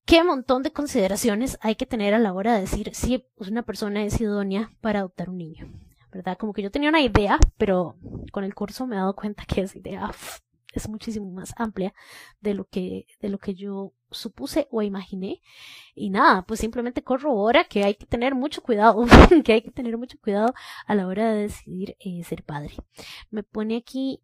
qué 0.04 0.23
montón 0.23 0.62
de 0.62 0.73
consideraciones 0.73 1.56
hay 1.62 1.76
que 1.76 1.87
tener 1.87 2.12
a 2.12 2.18
la 2.18 2.35
hora 2.35 2.52
de 2.52 2.61
decir 2.61 2.94
si 2.94 3.25
una 3.37 3.62
persona 3.62 4.04
es 4.04 4.21
idónea 4.21 4.71
para 4.83 4.99
adoptar 4.99 5.30
un 5.30 5.38
niño. 5.38 5.66
¿verdad? 6.12 6.37
Como 6.38 6.52
que 6.52 6.62
yo 6.62 6.71
tenía 6.71 6.90
una 6.90 7.00
idea, 7.00 7.38
pero 7.56 7.97
con 8.33 8.44
el 8.44 8.54
curso 8.54 8.87
me 8.87 8.97
he 8.97 8.99
dado 8.99 9.16
cuenta 9.16 9.47
que 9.47 9.62
esa 9.62 9.78
idea 9.78 10.12
es 10.75 10.88
muchísimo 10.88 11.31
más 11.31 11.54
amplia 11.57 11.95
de 12.40 12.54
lo 12.54 12.64
que, 12.66 13.07
de 13.21 13.28
lo 13.28 13.38
que 13.38 13.54
yo 13.54 13.93
supuse 14.11 14.69
o 14.71 14.83
imaginé. 14.83 15.40
Y 15.95 16.11
nada, 16.11 16.43
pues 16.43 16.61
simplemente 16.61 17.02
corrobora 17.02 17.64
que 17.64 17.85
hay 17.85 17.95
que 17.95 18.07
tener 18.07 18.35
mucho 18.35 18.62
cuidado, 18.62 19.04
que 19.45 19.52
hay 19.52 19.62
que 19.62 19.71
tener 19.71 19.97
mucho 19.97 20.19
cuidado 20.21 20.54
a 20.87 20.95
la 20.95 21.07
hora 21.07 21.33
de 21.33 21.43
decidir 21.43 21.97
eh, 22.00 22.23
ser 22.25 22.43
padre. 22.45 22.75
Me 23.31 23.43
pone 23.43 23.76
aquí, 23.76 24.23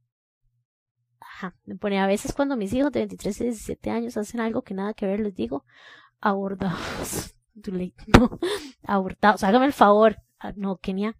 ajá, 1.20 1.56
me 1.64 1.76
pone 1.76 1.98
a 2.00 2.06
veces 2.06 2.32
cuando 2.32 2.56
mis 2.56 2.72
hijos 2.72 2.92
de 2.92 3.00
23 3.00 3.40
y 3.40 3.44
17 3.44 3.90
años 3.90 4.16
hacen 4.16 4.40
algo 4.40 4.62
que 4.62 4.74
nada 4.74 4.94
que 4.94 5.06
ver, 5.06 5.20
les 5.20 5.34
digo, 5.34 5.64
abordados. 6.20 7.34
No, 8.18 8.38
abortados, 8.84 9.44
hágame 9.44 9.66
el 9.66 9.72
favor. 9.72 10.16
Ah, 10.38 10.52
no, 10.56 10.78
Kenia, 10.78 11.16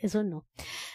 eso 0.00 0.22
no. 0.22 0.46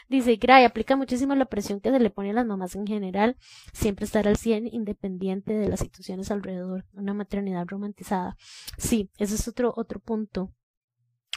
Dice, 0.07 0.35
Gray, 0.37 0.63
aplica 0.63 0.95
muchísimo 0.95 1.35
la 1.35 1.45
presión 1.45 1.79
que 1.79 1.91
se 1.91 1.99
le 1.99 2.09
pone 2.09 2.31
a 2.31 2.33
las 2.33 2.45
mamás 2.45 2.75
en 2.75 2.87
general, 2.87 3.37
siempre 3.73 4.05
estar 4.05 4.27
al 4.27 4.37
100 4.37 4.67
independiente 4.67 5.53
de 5.53 5.69
las 5.69 5.79
situaciones 5.79 6.31
alrededor, 6.31 6.85
una 6.93 7.13
maternidad 7.13 7.65
romantizada. 7.67 8.35
Sí, 8.77 9.09
ese 9.17 9.35
es 9.35 9.47
otro, 9.47 9.73
otro 9.75 9.99
punto, 9.99 10.51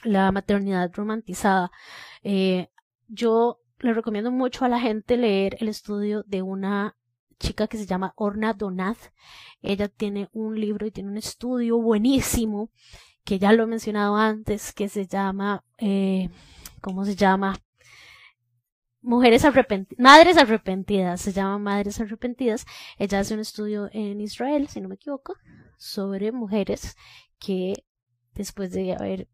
la 0.04 0.33
maternidad 0.33 0.90
romantizada. 0.95 1.71
Eh, 2.23 2.69
yo 3.09 3.61
le 3.81 3.92
recomiendo 3.95 4.31
mucho 4.31 4.64
a 4.64 4.69
la 4.69 4.81
gente 4.81 5.16
leer 5.16 5.57
el 5.61 5.69
estudio 5.69 6.23
de 6.26 6.42
una 6.42 6.97
chica 7.38 7.66
que 7.66 7.76
se 7.76 7.87
llama 7.87 8.14
Orna 8.16 8.54
Donat. 8.54 8.97
Ella 9.61 9.88
tiene 9.88 10.28
un 10.33 10.59
libro 10.59 10.87
y 10.87 10.92
tiene 10.92 11.11
un 11.11 11.19
estudio 11.19 11.78
buenísimo 11.78 12.71
que 13.25 13.38
ya 13.38 13.52
lo 13.52 13.64
he 13.64 13.66
mencionado 13.66 14.16
antes, 14.16 14.73
que 14.73 14.88
se 14.88 15.07
llama 15.07 15.64
eh, 15.78 16.31
¿cómo 16.83 17.07
se 17.07 17.17
llama? 17.17 17.59
Mujeres 19.01 19.45
arrepentidas, 19.45 19.99
madres 19.99 20.37
arrepentidas, 20.37 21.21
se 21.21 21.33
llama 21.33 21.59
Madres 21.59 21.99
arrepentidas. 22.01 22.67
Ella 22.99 23.21
hace 23.21 23.35
un 23.35 23.41
estudio 23.41 23.89
en 23.93 24.21
Israel, 24.21 24.69
si 24.69 24.81
no 24.81 24.89
me 24.89 24.97
equivoco, 24.97 25.35
sobre 25.79 26.31
mujeres 26.31 26.97
que 27.39 27.85
después 28.35 28.71
de 28.73 28.95
haber, 28.95 29.29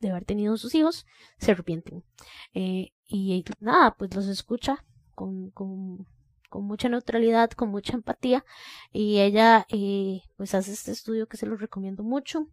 de 0.00 0.10
haber 0.10 0.24
tenido 0.24 0.56
sus 0.56 0.74
hijos, 0.74 1.06
se 1.38 1.52
arrepienten. 1.52 2.04
Eh, 2.52 2.92
y 3.06 3.44
nada, 3.60 3.94
pues 3.96 4.14
los 4.14 4.26
escucha 4.26 4.84
con, 5.14 5.50
con, 5.50 6.06
mucha 6.52 6.88
neutralidad, 6.88 7.50
con 7.52 7.70
mucha 7.70 7.94
empatía. 7.94 8.44
Y 8.92 9.20
ella, 9.20 9.66
eh, 9.70 10.22
pues 10.36 10.54
hace 10.54 10.72
este 10.72 10.92
estudio 10.92 11.26
que 11.26 11.36
se 11.36 11.46
lo 11.46 11.56
recomiendo 11.56 12.02
mucho. 12.02 12.48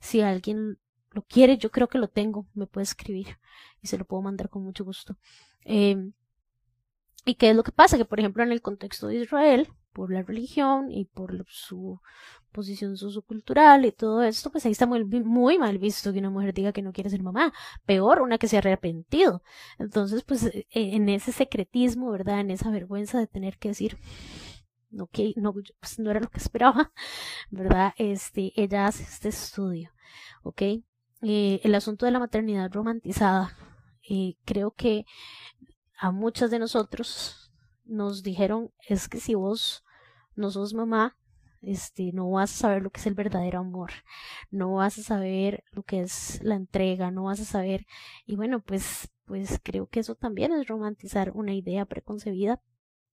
Si 0.00 0.20
alguien 0.22 0.78
lo 1.12 1.22
quiere, 1.22 1.56
yo 1.58 1.70
creo 1.70 1.88
que 1.88 1.98
lo 1.98 2.08
tengo, 2.08 2.46
me 2.54 2.66
puede 2.66 2.84
escribir 2.84 3.38
y 3.82 3.88
se 3.88 3.98
lo 3.98 4.04
puedo 4.04 4.22
mandar 4.22 4.48
con 4.48 4.62
mucho 4.62 4.84
gusto. 4.84 5.16
Eh, 5.64 6.10
¿Y 7.24 7.34
qué 7.34 7.50
es 7.50 7.56
lo 7.56 7.62
que 7.62 7.72
pasa? 7.72 7.98
Que, 7.98 8.04
por 8.04 8.18
ejemplo, 8.18 8.42
en 8.42 8.52
el 8.52 8.62
contexto 8.62 9.08
de 9.08 9.16
Israel, 9.16 9.68
por 9.92 10.12
la 10.12 10.22
religión 10.22 10.90
y 10.90 11.04
por 11.04 11.44
su 11.48 12.00
posición 12.52 12.96
sociocultural 12.96 13.84
y 13.84 13.92
todo 13.92 14.22
esto, 14.22 14.50
pues 14.50 14.64
ahí 14.66 14.72
está 14.72 14.86
muy, 14.86 15.04
muy 15.04 15.58
mal 15.58 15.78
visto 15.78 16.12
que 16.12 16.18
una 16.18 16.30
mujer 16.30 16.54
diga 16.54 16.72
que 16.72 16.82
no 16.82 16.92
quiere 16.92 17.10
ser 17.10 17.22
mamá. 17.22 17.52
Peor, 17.84 18.22
una 18.22 18.38
que 18.38 18.48
se 18.48 18.56
ha 18.56 18.60
arrepentido. 18.60 19.42
Entonces, 19.78 20.22
pues 20.24 20.44
eh, 20.44 20.66
en 20.70 21.08
ese 21.08 21.32
secretismo, 21.32 22.10
¿verdad? 22.10 22.40
En 22.40 22.50
esa 22.50 22.70
vergüenza 22.70 23.18
de 23.18 23.26
tener 23.26 23.58
que 23.58 23.68
decir, 23.68 23.98
no, 24.90 25.06
que 25.08 25.34
no, 25.36 25.52
pues 25.52 25.98
no 25.98 26.10
era 26.10 26.20
lo 26.20 26.28
que 26.28 26.38
esperaba, 26.38 26.92
¿verdad? 27.50 27.94
Este, 27.98 28.52
ella 28.56 28.86
hace 28.86 29.02
este 29.02 29.28
estudio, 29.28 29.90
¿ok? 30.42 30.62
Eh, 31.22 31.60
el 31.64 31.74
asunto 31.74 32.06
de 32.06 32.12
la 32.12 32.18
maternidad 32.18 32.72
romantizada. 32.72 33.56
Eh, 34.08 34.36
creo 34.44 34.70
que 34.72 35.04
a 35.98 36.10
muchas 36.10 36.50
de 36.50 36.58
nosotros 36.58 37.52
nos 37.84 38.22
dijeron 38.22 38.70
es 38.88 39.08
que 39.08 39.20
si 39.20 39.34
vos 39.34 39.84
no 40.34 40.50
sos 40.50 40.72
mamá, 40.72 41.16
este, 41.60 42.12
no 42.12 42.30
vas 42.30 42.54
a 42.54 42.58
saber 42.58 42.82
lo 42.82 42.90
que 42.90 43.00
es 43.00 43.06
el 43.06 43.14
verdadero 43.14 43.58
amor, 43.58 43.90
no 44.50 44.74
vas 44.74 44.98
a 44.98 45.02
saber 45.02 45.64
lo 45.72 45.82
que 45.82 46.00
es 46.00 46.42
la 46.42 46.54
entrega, 46.54 47.10
no 47.10 47.24
vas 47.24 47.40
a 47.40 47.44
saber, 47.44 47.86
y 48.24 48.36
bueno, 48.36 48.60
pues, 48.60 49.10
pues 49.26 49.60
creo 49.62 49.86
que 49.86 50.00
eso 50.00 50.14
también 50.14 50.52
es 50.52 50.66
romantizar 50.68 51.32
una 51.34 51.52
idea 51.52 51.84
preconcebida 51.84 52.62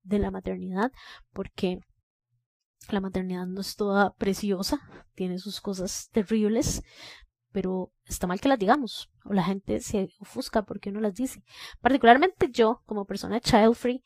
de 0.04 0.20
la 0.20 0.32
maternidad, 0.32 0.94
porque 1.34 1.82
la 2.90 3.02
maternidad 3.02 3.46
no 3.48 3.60
es 3.60 3.76
toda 3.76 4.16
preciosa, 4.16 4.80
tiene 5.14 5.40
sus 5.40 5.60
cosas 5.60 6.10
terribles, 6.14 6.84
pero 7.58 7.92
está 8.06 8.28
mal 8.28 8.40
que 8.40 8.50
las 8.50 8.60
digamos, 8.60 9.10
o 9.26 9.34
la 9.34 9.44
gente 9.44 9.80
se 9.80 10.14
ofusca 10.20 10.62
porque 10.62 10.92
uno 10.92 11.00
las 11.00 11.16
dice. 11.16 11.42
Particularmente 11.82 12.52
yo, 12.52 12.84
como 12.86 13.06
persona 13.06 13.42
child 13.42 13.74
free, 13.74 14.04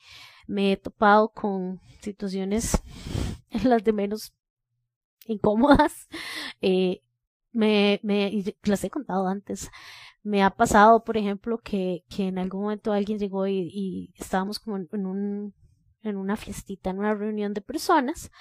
me 0.47 0.71
he 0.71 0.77
topado 0.77 1.33
con 1.33 1.81
situaciones 1.99 2.81
las 3.65 3.83
de 3.83 3.91
menos 3.91 4.33
incómodas. 5.25 6.07
Eh, 6.61 7.01
me, 7.51 7.99
me, 8.03 8.55
las 8.63 8.83
he 8.85 8.89
contado 8.89 9.27
antes. 9.27 9.69
Me 10.23 10.43
ha 10.43 10.51
pasado, 10.51 11.03
por 11.03 11.17
ejemplo, 11.17 11.57
que, 11.57 12.05
que 12.07 12.27
en 12.27 12.37
algún 12.37 12.61
momento 12.61 12.93
alguien 12.93 13.19
llegó 13.19 13.47
y, 13.47 13.69
y 13.73 14.13
estábamos 14.17 14.59
como 14.59 14.77
en 14.77 15.05
un 15.05 15.53
en 16.03 16.17
una 16.17 16.35
fiestita, 16.35 16.89
en 16.89 16.99
una 16.99 17.13
reunión 17.13 17.53
de 17.53 17.61
personas, 17.61 18.31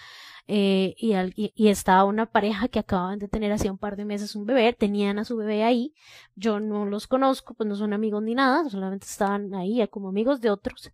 eh, 0.47 0.95
y, 0.99 1.15
y, 1.55 1.69
estaba 1.69 2.05
una 2.05 2.27
pareja 2.27 2.69
que 2.69 2.79
acababan 2.79 3.19
de 3.19 3.29
tener 3.29 3.53
hacía 3.53 3.71
un 3.71 3.79
par 3.79 3.97
de 3.97 4.05
meses 4.05 4.35
un 4.35 4.47
bebé, 4.47 4.73
tenían 4.73 5.19
a 5.19 5.25
su 5.25 5.37
bebé 5.37 5.63
ahí, 5.63 5.95
yo 6.35 6.61
no 6.61 6.87
los 6.87 7.07
conozco, 7.07 7.55
pues 7.55 7.69
no 7.69 7.77
son 7.77 7.93
amigos 7.93 8.23
ni 8.23 8.35
nada, 8.35 8.69
solamente 8.69 9.07
estaban 9.07 9.55
ahí 9.55 9.87
como 9.89 10.09
amigos 10.09 10.41
de 10.41 10.51
otros, 10.51 10.93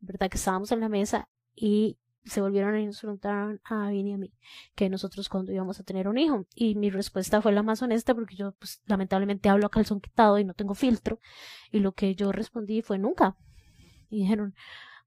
verdad 0.00 0.30
que 0.30 0.38
estábamos 0.38 0.72
en 0.72 0.80
la 0.80 0.88
mesa 0.88 1.28
y 1.54 1.98
se 2.26 2.40
volvieron 2.40 2.74
a 2.74 2.80
insultar 2.80 3.60
a 3.64 3.88
Vini 3.90 4.10
y 4.10 4.14
a 4.14 4.18
mí, 4.18 4.32
que 4.74 4.88
nosotros 4.90 5.28
cuando 5.28 5.52
íbamos 5.52 5.78
a 5.78 5.84
tener 5.84 6.08
un 6.08 6.18
hijo. 6.18 6.46
Y 6.54 6.74
mi 6.74 6.90
respuesta 6.90 7.40
fue 7.40 7.52
la 7.52 7.62
más 7.62 7.82
honesta 7.82 8.14
porque 8.14 8.34
yo, 8.34 8.52
pues, 8.52 8.82
lamentablemente 8.86 9.48
hablo 9.48 9.66
a 9.66 9.70
calzón 9.70 10.00
quitado 10.00 10.38
y 10.38 10.44
no 10.44 10.54
tengo 10.54 10.74
filtro. 10.74 11.20
Y 11.70 11.78
lo 11.78 11.92
que 11.92 12.14
yo 12.14 12.32
respondí 12.32 12.82
fue 12.82 12.98
nunca. 12.98 13.36
Y 14.10 14.22
dijeron, 14.22 14.54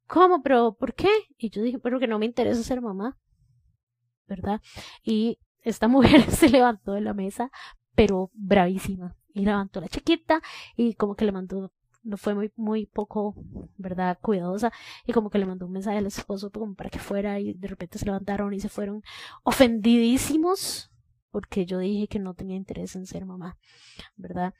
¿cómo? 0.08 0.42
¿Pero 0.42 0.76
por 0.76 0.94
qué? 0.94 1.10
Y 1.38 1.50
yo 1.50 1.62
dije, 1.62 1.80
pero 1.80 2.00
que 2.00 2.08
no 2.08 2.20
me 2.20 2.26
interesa 2.26 2.64
ser 2.64 2.82
mamá, 2.82 3.18
¿verdad? 4.30 4.62
Y 5.04 5.40
esta 5.62 5.88
mujer 5.90 6.30
se 6.32 6.50
levantó 6.50 6.94
de 6.94 7.02
la 7.02 7.14
mesa, 7.14 7.52
pero 7.96 8.32
bravísima. 8.34 9.16
Y 9.34 9.46
levantó 9.46 9.82
la 9.82 9.88
chiquita 9.88 10.42
y 10.76 10.96
como 10.96 11.16
que 11.16 11.26
le 11.26 11.32
mandó 11.32 11.72
no 12.02 12.18
fue 12.18 12.34
muy, 12.34 12.52
muy 12.56 12.86
poco, 12.86 13.36
¿verdad? 13.78 14.18
Cuidadosa 14.22 14.72
y 15.06 15.12
como 15.12 15.30
que 15.30 15.38
le 15.38 15.46
mandó 15.46 15.66
un 15.66 15.74
mensaje 15.74 15.98
al 15.98 16.06
esposo 16.08 16.50
como 16.50 16.74
para 16.74 16.90
que 16.90 16.98
fuera 16.98 17.40
y 17.40 17.54
de 17.54 17.68
repente 17.68 18.00
se 18.00 18.06
levantaron 18.06 18.54
y 18.54 18.60
se 18.60 18.70
fueron 18.70 19.04
ofendidísimos 19.44 20.92
porque 21.30 21.66
yo 21.66 21.80
dije 21.80 22.08
que 22.08 22.20
no 22.20 22.34
tenía 22.34 22.56
interés 22.56 22.96
en 22.96 23.06
ser 23.06 23.26
mamá, 23.26 23.58
¿verdad? 24.16 24.54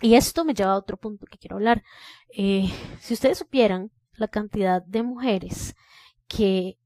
Y 0.00 0.14
esto 0.14 0.44
me 0.44 0.54
lleva 0.54 0.72
a 0.72 0.78
otro 0.78 0.96
punto 0.96 1.26
que 1.26 1.38
quiero 1.38 1.56
hablar. 1.56 1.82
Eh, 2.34 2.68
si 3.00 3.14
ustedes 3.14 3.38
supieran 3.38 3.90
la 4.14 4.28
cantidad 4.28 4.82
de 4.82 5.02
mujeres 5.02 5.76
que 6.26 6.78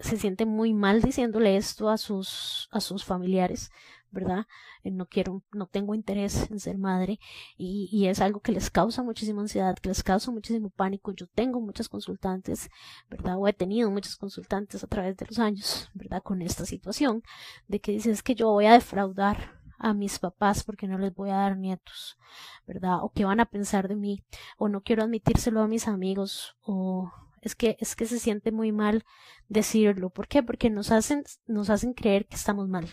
se 0.00 0.16
sienten 0.16 0.48
muy 0.48 0.74
mal 0.74 1.02
diciéndole 1.02 1.56
esto 1.56 1.88
a 1.88 1.98
sus, 1.98 2.68
a 2.72 2.80
sus 2.80 3.04
familiares, 3.04 3.70
¿verdad? 4.10 4.46
Eh, 4.82 4.90
no 4.90 5.06
quiero, 5.06 5.42
no 5.52 5.66
tengo 5.66 5.94
interés 5.94 6.50
en 6.50 6.58
ser 6.58 6.78
madre 6.78 7.20
y, 7.56 7.88
y, 7.92 8.06
es 8.06 8.20
algo 8.20 8.40
que 8.40 8.52
les 8.52 8.70
causa 8.70 9.02
muchísima 9.02 9.42
ansiedad, 9.42 9.76
que 9.76 9.88
les 9.88 10.02
causa 10.02 10.30
muchísimo 10.30 10.70
pánico. 10.70 11.12
Yo 11.12 11.26
tengo 11.28 11.60
muchas 11.60 11.88
consultantes, 11.88 12.70
¿verdad? 13.08 13.36
O 13.38 13.46
he 13.46 13.52
tenido 13.52 13.90
muchas 13.90 14.16
consultantes 14.16 14.82
a 14.82 14.86
través 14.86 15.16
de 15.16 15.26
los 15.26 15.38
años, 15.38 15.90
¿verdad? 15.94 16.22
Con 16.22 16.42
esta 16.42 16.64
situación 16.64 17.22
de 17.68 17.80
que 17.80 17.92
dices 17.92 18.22
que 18.22 18.34
yo 18.34 18.50
voy 18.50 18.66
a 18.66 18.72
defraudar 18.72 19.60
a 19.78 19.94
mis 19.94 20.18
papás 20.18 20.62
porque 20.62 20.86
no 20.86 20.98
les 20.98 21.14
voy 21.14 21.30
a 21.30 21.36
dar 21.36 21.56
nietos, 21.56 22.18
¿verdad? 22.66 22.98
O 23.02 23.10
que 23.10 23.24
van 23.24 23.40
a 23.40 23.46
pensar 23.46 23.88
de 23.88 23.96
mí, 23.96 24.22
o 24.58 24.68
no 24.68 24.82
quiero 24.82 25.02
admitírselo 25.02 25.62
a 25.62 25.68
mis 25.68 25.88
amigos, 25.88 26.56
o 26.62 27.10
es 27.40 27.54
que 27.54 27.76
es 27.80 27.96
que 27.96 28.06
se 28.06 28.18
siente 28.18 28.52
muy 28.52 28.72
mal 28.72 29.04
decirlo. 29.48 30.10
¿Por 30.10 30.28
qué? 30.28 30.42
Porque 30.42 30.70
nos 30.70 30.90
hacen 30.90 31.24
nos 31.46 31.70
hacen 31.70 31.94
creer 31.94 32.26
que 32.26 32.36
estamos 32.36 32.68
mal. 32.68 32.88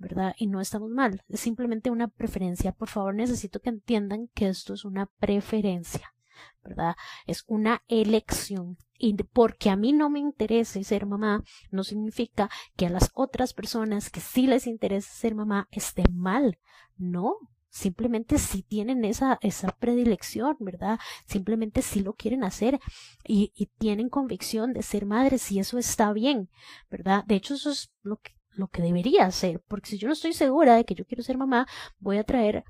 ¿verdad? 0.00 0.34
Y 0.38 0.46
no 0.46 0.62
estamos 0.62 0.90
mal, 0.90 1.22
es 1.28 1.40
simplemente 1.40 1.90
una 1.90 2.08
preferencia. 2.08 2.72
Por 2.72 2.88
favor, 2.88 3.14
necesito 3.14 3.60
que 3.60 3.68
entiendan 3.68 4.28
que 4.34 4.48
esto 4.48 4.72
es 4.72 4.86
una 4.86 5.06
preferencia, 5.20 6.14
¿verdad? 6.64 6.96
Es 7.26 7.44
una 7.46 7.82
elección. 7.86 8.78
Y 8.98 9.14
porque 9.14 9.68
a 9.68 9.76
mí 9.76 9.92
no 9.92 10.08
me 10.08 10.18
interese 10.18 10.84
ser 10.84 11.04
mamá, 11.04 11.44
no 11.70 11.84
significa 11.84 12.48
que 12.76 12.86
a 12.86 12.90
las 12.90 13.10
otras 13.14 13.52
personas 13.52 14.08
que 14.08 14.20
sí 14.20 14.46
les 14.46 14.66
interesa 14.66 15.12
ser 15.12 15.34
mamá 15.34 15.68
estén 15.70 16.16
mal. 16.16 16.58
No, 16.96 17.36
simplemente 17.70 18.38
si 18.38 18.62
tienen 18.62 19.04
esa, 19.04 19.38
esa 19.40 19.68
predilección, 19.78 20.56
¿verdad? 20.60 20.98
Simplemente 21.26 21.82
si 21.82 22.00
lo 22.00 22.12
quieren 22.14 22.44
hacer 22.44 22.78
y, 23.26 23.52
tienen 23.78 24.08
convicción 24.08 24.72
de 24.72 24.82
ser 24.82 25.06
madres 25.06 25.50
y 25.52 25.58
eso 25.60 25.78
está 25.78 26.12
bien, 26.12 26.50
¿verdad? 26.90 27.24
De 27.24 27.36
hecho, 27.36 27.54
eso 27.54 27.70
es 27.70 27.90
lo 28.02 28.18
que 28.18 28.32
lo 28.52 28.66
que 28.66 28.82
debería 28.82 29.26
hacer, 29.26 29.62
porque 29.68 29.90
si 29.90 29.98
yo 29.98 30.08
no 30.08 30.12
estoy 30.12 30.32
segura 30.32 30.74
de 30.74 30.84
que 30.84 30.94
yo 30.94 31.06
quiero 31.06 31.22
ser 31.22 31.38
mamá, 31.38 31.66
voy 32.00 32.18
a 32.18 32.24
traer 32.24 32.64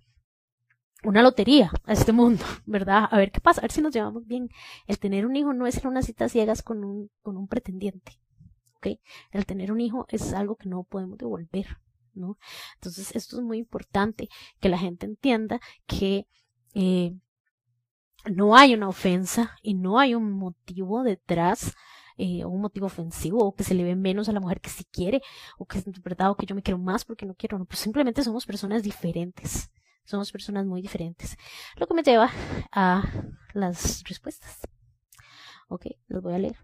una 1.03 1.23
lotería 1.23 1.73
a 1.85 1.93
este 1.93 2.13
mundo, 2.13 2.45
¿verdad? 2.67 3.09
A 3.11 3.17
ver 3.17 3.33
qué 3.33 3.41
pasa, 3.41 3.61
a 3.61 3.63
ver 3.63 3.73
si 3.73 3.81
nos 3.81 3.93
llevamos 3.93 4.27
bien. 4.27 4.51
El 4.87 4.99
tener 4.99 5.27
un 5.27 5.35
hijo 5.37 5.53
no 5.53 5.67
es 5.67 5.83
una 5.85 6.03
cita 6.03 6.29
ciegas 6.29 6.63
con 6.63 6.85
un, 6.85 7.11
con 7.23 7.37
un 7.37 7.49
pretendiente, 7.49 8.21
¿ok? 8.77 9.01
El 9.33 9.47
tener 9.47 9.73
un 9.73 9.81
hijo 9.81 10.07
es 10.09 10.33
algo 10.33 10.57
que 10.57 10.69
no 10.69 10.85
podemos 10.85 11.19
devolver, 11.19 11.79
Entonces, 12.15 13.15
esto 13.15 13.37
es 13.37 13.43
muy 13.43 13.59
importante, 13.59 14.29
que 14.61 14.69
la 14.69 14.79
gente 14.79 15.07
entienda 15.07 15.61
que 15.87 16.27
eh, 16.75 17.15
no 18.31 18.57
hay 18.57 18.75
una 18.75 18.89
ofensa 18.89 19.57
y 19.63 19.75
no 19.75 19.99
hay 19.99 20.15
un 20.15 20.33
motivo 20.33 21.03
detrás 21.03 21.75
eh, 22.23 22.45
un 22.45 22.61
motivo 22.61 22.85
ofensivo 22.85 23.39
o 23.39 23.55
que 23.55 23.65
se 23.65 23.73
le 23.73 23.83
ve 23.83 23.97
menos 23.97 24.29
a 24.29 24.33
la 24.33 24.41
mujer 24.41 24.61
que 24.61 24.69
si 24.69 24.85
quiere 24.85 25.23
o 25.57 25.65
que 25.65 25.79
es 25.79 26.03
verdad 26.03 26.31
o 26.31 26.37
que 26.37 26.45
yo 26.45 26.55
me 26.55 26.61
quiero 26.61 26.77
más 26.77 27.03
porque 27.07 27.25
no 27.25 27.35
quiero, 27.35 27.59
no, 27.59 27.65
pues 27.65 27.79
simplemente 27.79 28.23
somos 28.23 28.45
personas 28.45 28.83
diferentes. 28.83 29.71
Somos 30.05 30.31
personas 30.31 30.67
muy 30.67 30.83
diferentes. 30.83 31.39
Lo 31.77 31.87
que 31.87 31.95
me 31.95 32.03
lleva 32.03 32.31
a 32.73 33.03
las 33.55 34.03
respuestas. 34.05 34.59
Ok, 35.69 35.87
los 36.09 36.23
voy 36.23 36.35
a 36.35 36.39
leer. 36.39 36.57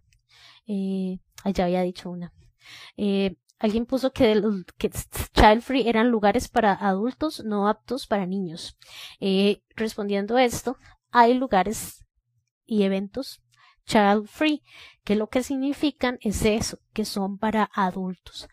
Eh, 0.67 1.21
ya 1.55 1.65
había 1.65 1.81
dicho 1.81 2.11
una. 2.11 2.35
Eh, 2.99 3.37
alguien 3.59 3.87
puso 3.87 4.13
que, 4.13 4.35
child 5.35 5.63
free 5.63 5.89
eran 5.89 6.11
lugares 6.11 6.49
para 6.49 6.73
adultos 6.73 7.45
no 7.45 7.69
aptos 7.69 8.07
para 8.07 8.27
niños. 8.27 8.77
Eh, 9.21 9.63
respondiendo 9.75 10.37
a 10.37 10.45
esto, 10.45 10.77
hay 11.11 11.35
lugares 11.35 12.05
y 12.67 12.83
eventos 12.83 13.41
child 13.87 14.27
free, 14.27 14.63
que 15.05 15.15
lo 15.15 15.29
que 15.29 15.43
significan 15.43 16.19
es 16.21 16.45
eso, 16.45 16.79
que 16.93 17.05
son 17.05 17.39
para 17.39 17.71
adultos. 17.73 18.49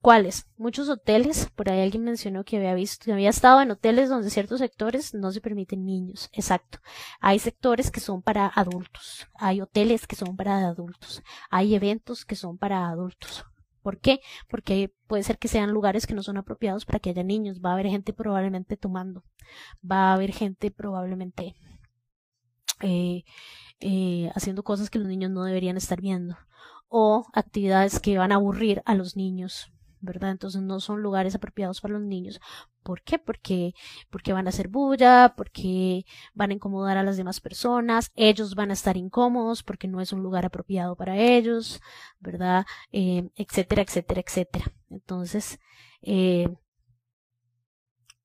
¿Cuáles? 0.00 0.46
Muchos 0.56 0.88
hoteles, 0.88 1.50
por 1.56 1.68
ahí 1.68 1.80
alguien 1.80 2.04
mencionó 2.04 2.44
que 2.44 2.58
había 2.58 2.74
visto, 2.74 3.06
que 3.06 3.12
había 3.12 3.30
estado 3.30 3.60
en 3.60 3.72
hoteles 3.72 4.08
donde 4.08 4.30
ciertos 4.30 4.60
sectores 4.60 5.14
no 5.14 5.32
se 5.32 5.40
permiten 5.40 5.84
niños. 5.84 6.30
Exacto. 6.32 6.78
Hay 7.18 7.40
sectores 7.40 7.90
que 7.90 7.98
son 7.98 8.22
para 8.22 8.46
adultos. 8.46 9.26
Hay 9.34 9.60
hoteles 9.60 10.06
que 10.06 10.14
son 10.14 10.36
para 10.36 10.58
adultos. 10.58 11.24
Hay 11.50 11.74
eventos 11.74 12.24
que 12.24 12.36
son 12.36 12.56
para 12.56 12.88
adultos. 12.88 13.44
¿Por 13.86 14.00
qué? 14.00 14.20
Porque 14.48 14.92
puede 15.06 15.22
ser 15.22 15.38
que 15.38 15.46
sean 15.46 15.70
lugares 15.70 16.08
que 16.08 16.14
no 16.14 16.24
son 16.24 16.38
apropiados 16.38 16.84
para 16.84 16.98
que 16.98 17.10
haya 17.10 17.22
niños. 17.22 17.60
Va 17.64 17.70
a 17.70 17.74
haber 17.74 17.86
gente 17.86 18.12
probablemente 18.12 18.76
tomando. 18.76 19.22
Va 19.88 20.10
a 20.10 20.14
haber 20.14 20.32
gente 20.32 20.72
probablemente 20.72 21.54
eh, 22.80 23.22
eh, 23.78 24.28
haciendo 24.34 24.64
cosas 24.64 24.90
que 24.90 24.98
los 24.98 25.06
niños 25.06 25.30
no 25.30 25.44
deberían 25.44 25.76
estar 25.76 26.00
viendo 26.00 26.36
o 26.88 27.26
actividades 27.32 28.00
que 28.00 28.18
van 28.18 28.32
a 28.32 28.34
aburrir 28.34 28.82
a 28.86 28.96
los 28.96 29.14
niños, 29.14 29.72
¿verdad? 30.00 30.32
Entonces 30.32 30.62
no 30.62 30.80
son 30.80 31.00
lugares 31.00 31.36
apropiados 31.36 31.80
para 31.80 31.94
los 31.94 32.02
niños. 32.02 32.40
¿Por 32.86 33.02
qué? 33.02 33.18
Porque, 33.18 33.74
porque 34.10 34.32
van 34.32 34.46
a 34.46 34.50
hacer 34.50 34.68
bulla, 34.68 35.34
porque 35.36 36.04
van 36.34 36.50
a 36.50 36.54
incomodar 36.54 36.96
a 36.96 37.02
las 37.02 37.16
demás 37.16 37.40
personas, 37.40 38.12
ellos 38.14 38.54
van 38.54 38.70
a 38.70 38.74
estar 38.74 38.96
incómodos 38.96 39.64
porque 39.64 39.88
no 39.88 40.00
es 40.00 40.12
un 40.12 40.22
lugar 40.22 40.46
apropiado 40.46 40.94
para 40.94 41.16
ellos, 41.18 41.80
¿verdad? 42.20 42.64
Eh, 42.92 43.28
etcétera, 43.34 43.82
etcétera, 43.82 44.20
etcétera. 44.24 44.72
Entonces, 44.88 45.58
eh, 46.00 46.48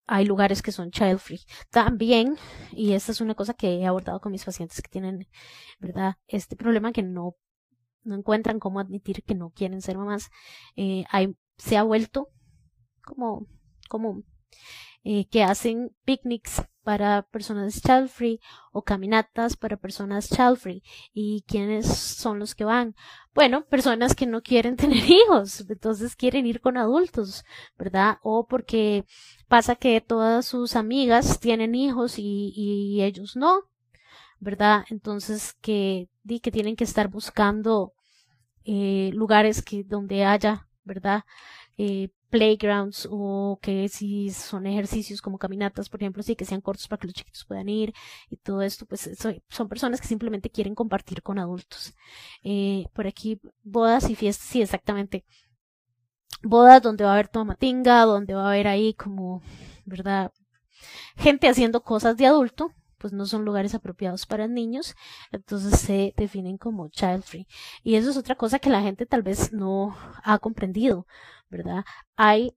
hay 0.05 0.25
lugares 0.25 0.61
que 0.61 0.71
son 0.71 0.91
child 0.91 1.17
free. 1.17 1.41
También, 1.71 2.37
y 2.71 2.93
esta 2.93 3.11
es 3.13 3.19
una 3.19 3.33
cosa 3.33 3.55
que 3.55 3.79
he 3.79 3.87
abordado 3.87 4.21
con 4.21 4.31
mis 4.31 4.45
pacientes 4.45 4.79
que 4.79 4.91
tienen, 4.91 5.27
¿verdad? 5.79 6.17
Este 6.27 6.55
problema 6.55 6.91
que 6.91 7.01
no, 7.01 7.35
no 8.03 8.13
encuentran 8.15 8.59
cómo 8.59 8.79
admitir 8.79 9.23
que 9.23 9.33
no 9.33 9.49
quieren 9.49 9.81
ser 9.81 9.97
mamás, 9.97 10.29
eh, 10.75 11.03
hay, 11.09 11.35
se 11.57 11.77
ha 11.77 11.83
vuelto 11.83 12.29
como 13.03 13.47
común 13.89 14.23
eh, 15.03 15.27
que 15.29 15.43
hacen 15.43 15.95
picnics 16.05 16.61
para 16.83 17.23
personas 17.23 17.81
child 17.81 18.09
free 18.09 18.39
o 18.71 18.83
caminatas 18.83 19.55
para 19.55 19.77
personas 19.77 20.29
child 20.29 20.57
free. 20.57 20.83
¿Y 21.13 21.43
quiénes 21.47 21.87
son 21.87 22.39
los 22.39 22.55
que 22.55 22.63
van? 22.63 22.95
Bueno, 23.33 23.65
personas 23.65 24.15
que 24.15 24.25
no 24.25 24.41
quieren 24.41 24.75
tener 24.77 25.03
hijos, 25.09 25.65
entonces 25.69 26.15
quieren 26.15 26.45
ir 26.45 26.61
con 26.61 26.77
adultos, 26.77 27.45
¿verdad? 27.77 28.19
O 28.23 28.45
porque 28.47 29.05
pasa 29.47 29.75
que 29.75 30.01
todas 30.01 30.45
sus 30.45 30.75
amigas 30.75 31.39
tienen 31.39 31.75
hijos 31.75 32.15
y, 32.17 33.01
ellos 33.01 33.35
no, 33.35 33.63
¿verdad? 34.39 34.85
Entonces 34.89 35.53
que, 35.61 36.09
que 36.41 36.51
tienen 36.51 36.75
que 36.75 36.83
estar 36.83 37.07
buscando 37.07 37.93
eh, 38.65 39.11
lugares 39.13 39.61
que 39.63 39.83
donde 39.83 40.25
haya, 40.25 40.67
¿verdad? 40.83 41.23
Eh, 41.83 42.09
playgrounds 42.29 43.07
o 43.09 43.57
que 43.59 43.89
si 43.89 44.29
son 44.29 44.67
ejercicios 44.67 45.19
como 45.19 45.39
caminatas, 45.39 45.89
por 45.89 45.99
ejemplo, 45.99 46.21
sí 46.21 46.35
que 46.35 46.45
sean 46.45 46.61
cortos 46.61 46.87
para 46.87 46.99
que 46.99 47.07
los 47.07 47.15
chiquitos 47.15 47.43
puedan 47.43 47.67
ir 47.69 47.91
y 48.29 48.37
todo 48.37 48.61
esto, 48.61 48.85
pues 48.85 49.09
son 49.49 49.67
personas 49.67 49.99
que 49.99 50.07
simplemente 50.07 50.51
quieren 50.51 50.75
compartir 50.75 51.23
con 51.23 51.39
adultos. 51.39 51.95
Eh, 52.43 52.85
por 52.93 53.07
aquí, 53.07 53.41
bodas 53.63 54.11
y 54.11 54.15
fiestas, 54.15 54.47
sí, 54.47 54.61
exactamente. 54.61 55.25
Bodas 56.43 56.83
donde 56.83 57.03
va 57.03 57.11
a 57.11 57.13
haber 57.13 57.29
tomatinga, 57.29 58.05
donde 58.05 58.35
va 58.35 58.45
a 58.45 58.51
haber 58.51 58.67
ahí 58.67 58.93
como, 58.93 59.41
¿verdad? 59.85 60.31
Gente 61.17 61.49
haciendo 61.49 61.81
cosas 61.81 62.15
de 62.15 62.27
adulto, 62.27 62.71
pues 63.01 63.13
no 63.13 63.25
son 63.25 63.43
lugares 63.43 63.73
apropiados 63.73 64.27
para 64.27 64.47
niños, 64.47 64.95
entonces 65.31 65.79
se 65.79 66.13
definen 66.15 66.57
como 66.57 66.89
child 66.89 67.23
free. 67.23 67.47
Y 67.83 67.95
eso 67.95 68.11
es 68.11 68.17
otra 68.17 68.35
cosa 68.35 68.59
que 68.59 68.69
la 68.69 68.81
gente 68.81 69.07
tal 69.07 69.23
vez 69.23 69.51
no 69.51 69.97
ha 70.23 70.37
comprendido, 70.37 71.07
¿verdad? 71.49 71.83
Hay 72.15 72.55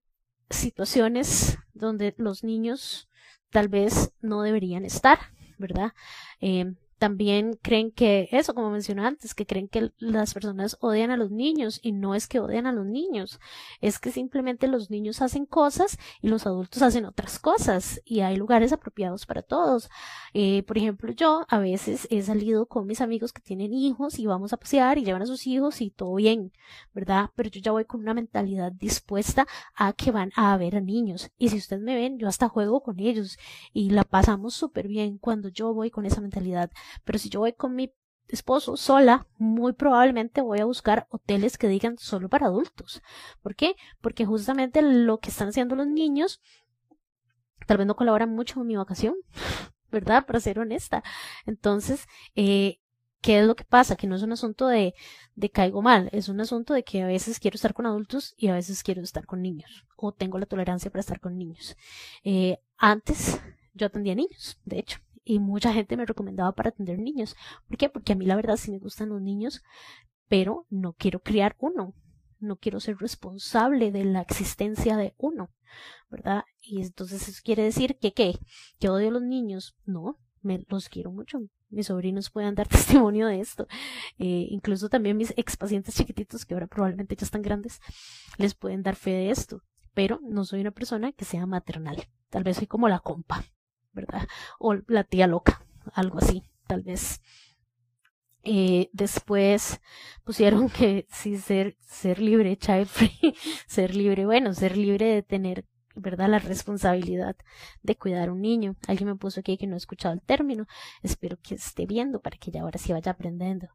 situaciones 0.50 1.58
donde 1.72 2.14
los 2.18 2.44
niños 2.44 3.08
tal 3.50 3.68
vez 3.68 4.12
no 4.20 4.42
deberían 4.42 4.84
estar, 4.84 5.18
¿verdad? 5.58 5.92
Eh, 6.40 6.74
también 7.04 7.58
creen 7.60 7.90
que 7.90 8.30
eso, 8.32 8.54
como 8.54 8.70
mencioné 8.70 9.04
antes, 9.04 9.34
que 9.34 9.44
creen 9.44 9.68
que 9.68 9.92
las 9.98 10.32
personas 10.32 10.78
odian 10.80 11.10
a 11.10 11.18
los 11.18 11.30
niños 11.30 11.78
y 11.82 11.92
no 11.92 12.14
es 12.14 12.26
que 12.26 12.40
odian 12.40 12.66
a 12.66 12.72
los 12.72 12.86
niños, 12.86 13.40
es 13.82 13.98
que 13.98 14.10
simplemente 14.10 14.68
los 14.68 14.88
niños 14.88 15.20
hacen 15.20 15.44
cosas 15.44 15.98
y 16.22 16.28
los 16.28 16.46
adultos 16.46 16.80
hacen 16.80 17.04
otras 17.04 17.38
cosas 17.38 18.00
y 18.06 18.20
hay 18.20 18.38
lugares 18.38 18.72
apropiados 18.72 19.26
para 19.26 19.42
todos. 19.42 19.90
Eh, 20.32 20.62
por 20.62 20.78
ejemplo, 20.78 21.12
yo 21.12 21.44
a 21.50 21.58
veces 21.58 22.08
he 22.10 22.22
salido 22.22 22.64
con 22.64 22.86
mis 22.86 23.02
amigos 23.02 23.34
que 23.34 23.42
tienen 23.42 23.74
hijos 23.74 24.18
y 24.18 24.24
vamos 24.24 24.54
a 24.54 24.56
pasear 24.56 24.96
y 24.96 25.04
llevan 25.04 25.20
a 25.20 25.26
sus 25.26 25.46
hijos 25.46 25.82
y 25.82 25.90
todo 25.90 26.14
bien, 26.14 26.52
¿verdad? 26.94 27.28
Pero 27.36 27.50
yo 27.50 27.60
ya 27.60 27.72
voy 27.72 27.84
con 27.84 28.00
una 28.00 28.14
mentalidad 28.14 28.72
dispuesta 28.72 29.46
a 29.74 29.92
que 29.92 30.10
van 30.10 30.32
a 30.36 30.56
ver 30.56 30.76
a 30.76 30.80
niños 30.80 31.30
y 31.36 31.50
si 31.50 31.58
ustedes 31.58 31.82
me 31.82 31.96
ven, 31.96 32.18
yo 32.18 32.28
hasta 32.28 32.48
juego 32.48 32.82
con 32.82 32.98
ellos 32.98 33.36
y 33.74 33.90
la 33.90 34.04
pasamos 34.04 34.54
súper 34.54 34.88
bien 34.88 35.18
cuando 35.18 35.50
yo 35.50 35.74
voy 35.74 35.90
con 35.90 36.06
esa 36.06 36.22
mentalidad. 36.22 36.70
Pero 37.04 37.18
si 37.18 37.28
yo 37.28 37.40
voy 37.40 37.52
con 37.52 37.74
mi 37.74 37.92
esposo 38.28 38.76
sola, 38.76 39.26
muy 39.38 39.72
probablemente 39.72 40.40
voy 40.40 40.60
a 40.60 40.64
buscar 40.64 41.06
hoteles 41.10 41.58
que 41.58 41.68
digan 41.68 41.98
solo 41.98 42.28
para 42.28 42.46
adultos. 42.46 43.02
¿Por 43.42 43.54
qué? 43.54 43.76
Porque 44.00 44.24
justamente 44.24 44.82
lo 44.82 45.18
que 45.18 45.30
están 45.30 45.48
haciendo 45.48 45.74
los 45.74 45.86
niños 45.86 46.40
tal 47.66 47.78
vez 47.78 47.86
no 47.86 47.96
colabora 47.96 48.26
mucho 48.26 48.56
con 48.56 48.66
mi 48.66 48.76
vacación, 48.76 49.14
¿verdad? 49.90 50.26
Para 50.26 50.40
ser 50.40 50.58
honesta. 50.58 51.02
Entonces, 51.46 52.06
eh, 52.34 52.78
¿qué 53.20 53.40
es 53.40 53.46
lo 53.46 53.56
que 53.56 53.64
pasa? 53.64 53.96
Que 53.96 54.06
no 54.06 54.16
es 54.16 54.22
un 54.22 54.32
asunto 54.32 54.68
de, 54.68 54.94
de 55.34 55.50
caigo 55.50 55.82
mal, 55.82 56.08
es 56.12 56.28
un 56.28 56.40
asunto 56.40 56.74
de 56.74 56.84
que 56.84 57.02
a 57.02 57.06
veces 57.06 57.40
quiero 57.40 57.56
estar 57.56 57.74
con 57.74 57.86
adultos 57.86 58.34
y 58.36 58.48
a 58.48 58.54
veces 58.54 58.82
quiero 58.82 59.02
estar 59.02 59.26
con 59.26 59.42
niños, 59.42 59.86
o 59.96 60.12
tengo 60.12 60.38
la 60.38 60.46
tolerancia 60.46 60.90
para 60.90 61.00
estar 61.00 61.20
con 61.20 61.38
niños. 61.38 61.76
Eh, 62.22 62.58
antes 62.76 63.40
yo 63.72 63.86
atendía 63.86 64.14
niños, 64.14 64.58
de 64.64 64.78
hecho, 64.78 64.98
y 65.24 65.38
mucha 65.38 65.72
gente 65.72 65.96
me 65.96 66.06
recomendaba 66.06 66.52
para 66.52 66.70
atender 66.70 66.98
niños. 66.98 67.36
¿Por 67.66 67.76
qué? 67.76 67.88
Porque 67.88 68.12
a 68.12 68.16
mí 68.16 68.26
la 68.26 68.36
verdad 68.36 68.56
sí 68.56 68.70
me 68.70 68.78
gustan 68.78 69.08
los 69.08 69.20
niños, 69.20 69.62
pero 70.28 70.66
no 70.70 70.92
quiero 70.92 71.20
criar 71.20 71.56
uno. 71.58 71.94
No 72.40 72.56
quiero 72.56 72.78
ser 72.78 72.98
responsable 72.98 73.90
de 73.90 74.04
la 74.04 74.20
existencia 74.20 74.96
de 74.98 75.14
uno, 75.16 75.50
¿verdad? 76.10 76.44
Y 76.60 76.82
entonces 76.82 77.26
eso 77.26 77.40
quiere 77.42 77.62
decir 77.62 77.98
que, 77.98 78.12
¿qué? 78.12 78.38
Que 78.78 78.90
odio 78.90 79.08
a 79.08 79.12
los 79.12 79.22
niños. 79.22 79.76
No, 79.86 80.18
me 80.42 80.62
los 80.68 80.90
quiero 80.90 81.10
mucho. 81.10 81.40
Mis 81.70 81.86
sobrinos 81.86 82.30
pueden 82.30 82.54
dar 82.54 82.68
testimonio 82.68 83.26
de 83.28 83.40
esto. 83.40 83.66
Eh, 84.18 84.46
incluso 84.50 84.90
también 84.90 85.16
mis 85.16 85.32
ex 85.38 85.56
pacientes 85.56 85.94
chiquititos, 85.94 86.44
que 86.44 86.52
ahora 86.52 86.66
probablemente 86.66 87.16
ya 87.16 87.24
están 87.24 87.40
grandes, 87.40 87.80
les 88.36 88.54
pueden 88.54 88.82
dar 88.82 88.96
fe 88.96 89.10
de 89.12 89.30
esto. 89.30 89.62
Pero 89.94 90.20
no 90.22 90.44
soy 90.44 90.60
una 90.60 90.72
persona 90.72 91.12
que 91.12 91.24
sea 91.24 91.46
maternal. 91.46 92.08
Tal 92.28 92.44
vez 92.44 92.58
soy 92.58 92.66
como 92.66 92.88
la 92.88 92.98
compa. 92.98 93.44
¿Verdad? 93.94 94.28
O 94.58 94.74
la 94.88 95.04
tía 95.04 95.26
loca, 95.26 95.64
algo 95.94 96.18
así, 96.18 96.42
tal 96.66 96.82
vez. 96.82 97.20
Eh, 98.46 98.90
después 98.92 99.80
pusieron 100.22 100.68
que 100.68 101.06
sí, 101.10 101.38
ser, 101.38 101.76
ser 101.80 102.20
libre, 102.20 102.58
child 102.58 102.86
free, 102.86 103.34
ser 103.66 103.94
libre, 103.96 104.26
bueno, 104.26 104.52
ser 104.52 104.76
libre 104.76 105.06
de 105.06 105.22
tener, 105.22 105.64
¿verdad? 105.94 106.28
La 106.28 106.38
responsabilidad 106.38 107.36
de 107.82 107.96
cuidar 107.96 108.28
a 108.28 108.32
un 108.32 108.42
niño. 108.42 108.76
Alguien 108.86 109.08
me 109.08 109.16
puso 109.16 109.40
aquí 109.40 109.56
que 109.56 109.66
no 109.66 109.74
he 109.74 109.78
escuchado 109.78 110.12
el 110.12 110.20
término. 110.20 110.66
Espero 111.02 111.38
que 111.42 111.54
esté 111.54 111.86
viendo 111.86 112.20
para 112.20 112.36
que 112.36 112.50
ya 112.50 112.62
ahora 112.62 112.78
sí 112.78 112.92
vaya 112.92 113.12
aprendiendo. 113.12 113.68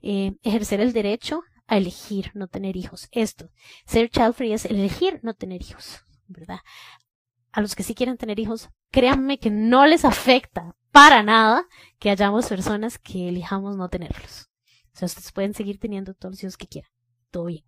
Eh, 0.00 0.36
ejercer 0.42 0.80
el 0.80 0.94
derecho 0.94 1.42
a 1.66 1.76
elegir 1.76 2.30
no 2.34 2.48
tener 2.48 2.76
hijos. 2.76 3.08
Esto, 3.12 3.50
ser 3.86 4.08
child 4.08 4.34
free 4.34 4.52
es 4.52 4.64
elegir 4.64 5.20
no 5.22 5.34
tener 5.34 5.60
hijos, 5.62 6.04
¿verdad? 6.28 6.60
A 7.54 7.60
los 7.60 7.76
que 7.76 7.84
sí 7.84 7.94
quieren 7.94 8.16
tener 8.16 8.40
hijos, 8.40 8.68
créanme 8.90 9.38
que 9.38 9.48
no 9.48 9.86
les 9.86 10.04
afecta 10.04 10.74
para 10.90 11.22
nada 11.22 11.66
que 12.00 12.10
hayamos 12.10 12.48
personas 12.48 12.98
que 12.98 13.28
elijamos 13.28 13.76
no 13.76 13.88
tenerlos. 13.88 14.50
O 14.92 14.98
sea, 14.98 15.06
ustedes 15.06 15.30
pueden 15.30 15.54
seguir 15.54 15.78
teniendo 15.78 16.14
todos 16.14 16.32
los 16.34 16.42
hijos 16.42 16.56
que 16.56 16.66
quieran. 16.66 16.90
Todo 17.30 17.44
bien. 17.44 17.64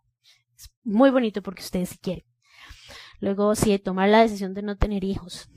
Es 0.56 0.72
muy 0.82 1.10
bonito 1.10 1.40
porque 1.40 1.62
ustedes 1.62 1.90
sí 1.90 1.98
quieren. 1.98 2.24
Luego, 3.20 3.54
si 3.54 3.78
tomar 3.78 4.08
la 4.08 4.22
decisión 4.22 4.54
de 4.54 4.62
no 4.62 4.76
tener 4.76 5.04
hijos. 5.04 5.48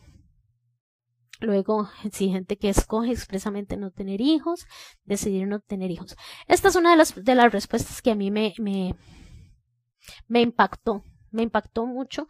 Luego, 1.40 1.90
si 2.12 2.30
gente 2.30 2.56
que 2.58 2.70
escoge 2.70 3.12
expresamente 3.12 3.78
no 3.78 3.90
tener 3.90 4.22
hijos, 4.22 4.68
decidir 5.06 5.48
no 5.48 5.60
tener 5.60 5.90
hijos. 5.90 6.16
Esta 6.48 6.68
es 6.68 6.76
una 6.76 6.92
de 6.92 6.98
las, 6.98 7.16
de 7.16 7.36
las 7.36 7.52
respuestas 7.52 8.04
que 8.04 8.12
a 8.12 8.16
mí 8.16 8.30
me, 8.30 8.54
me 8.60 10.42
impactó. 10.42 11.04
Me 11.32 11.44
impactó 11.44 11.86
mucho 11.86 12.28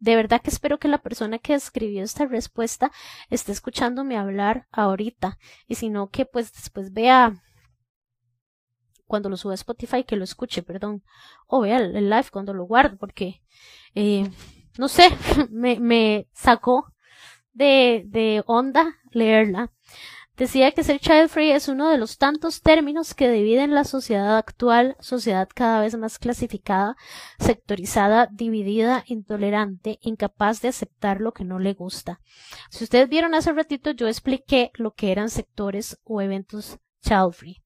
de 0.00 0.16
verdad 0.16 0.40
que 0.40 0.50
espero 0.50 0.78
que 0.78 0.88
la 0.88 0.98
persona 0.98 1.38
que 1.38 1.54
escribió 1.54 2.02
esta 2.02 2.26
respuesta 2.26 2.90
esté 3.28 3.52
escuchándome 3.52 4.16
hablar 4.16 4.66
ahorita 4.72 5.38
y 5.68 5.76
si 5.76 5.90
no 5.90 6.08
que 6.08 6.24
pues 6.24 6.52
después 6.52 6.92
vea 6.92 7.42
cuando 9.06 9.28
lo 9.28 9.36
suba 9.36 9.52
a 9.52 9.56
Spotify 9.56 10.04
que 10.04 10.16
lo 10.16 10.24
escuche, 10.24 10.62
perdón, 10.62 11.02
o 11.46 11.60
vea 11.60 11.78
el, 11.78 12.08
live 12.08 12.26
cuando 12.32 12.54
lo 12.54 12.64
guardo 12.64 12.96
porque 12.96 13.42
eh, 13.94 14.30
no 14.78 14.88
sé, 14.88 15.08
me, 15.50 15.78
me 15.78 16.28
sacó 16.32 16.94
de, 17.52 18.04
de 18.06 18.42
onda 18.46 18.96
leerla. 19.10 19.72
Decía 20.40 20.72
que 20.72 20.84
ser 20.84 21.00
child 21.00 21.28
free 21.28 21.50
es 21.50 21.68
uno 21.68 21.90
de 21.90 21.98
los 21.98 22.16
tantos 22.16 22.62
términos 22.62 23.12
que 23.12 23.30
dividen 23.30 23.74
la 23.74 23.84
sociedad 23.84 24.38
actual, 24.38 24.96
sociedad 24.98 25.46
cada 25.54 25.82
vez 25.82 25.98
más 25.98 26.18
clasificada, 26.18 26.96
sectorizada, 27.38 28.26
dividida, 28.32 29.04
intolerante, 29.06 29.98
incapaz 30.00 30.62
de 30.62 30.68
aceptar 30.68 31.20
lo 31.20 31.32
que 31.32 31.44
no 31.44 31.58
le 31.58 31.74
gusta. 31.74 32.20
Si 32.70 32.84
ustedes 32.84 33.10
vieron 33.10 33.34
hace 33.34 33.52
ratito, 33.52 33.90
yo 33.90 34.08
expliqué 34.08 34.70
lo 34.76 34.94
que 34.94 35.12
eran 35.12 35.28
sectores 35.28 36.00
o 36.04 36.22
eventos 36.22 36.78
child 37.02 37.34
free. 37.34 37.62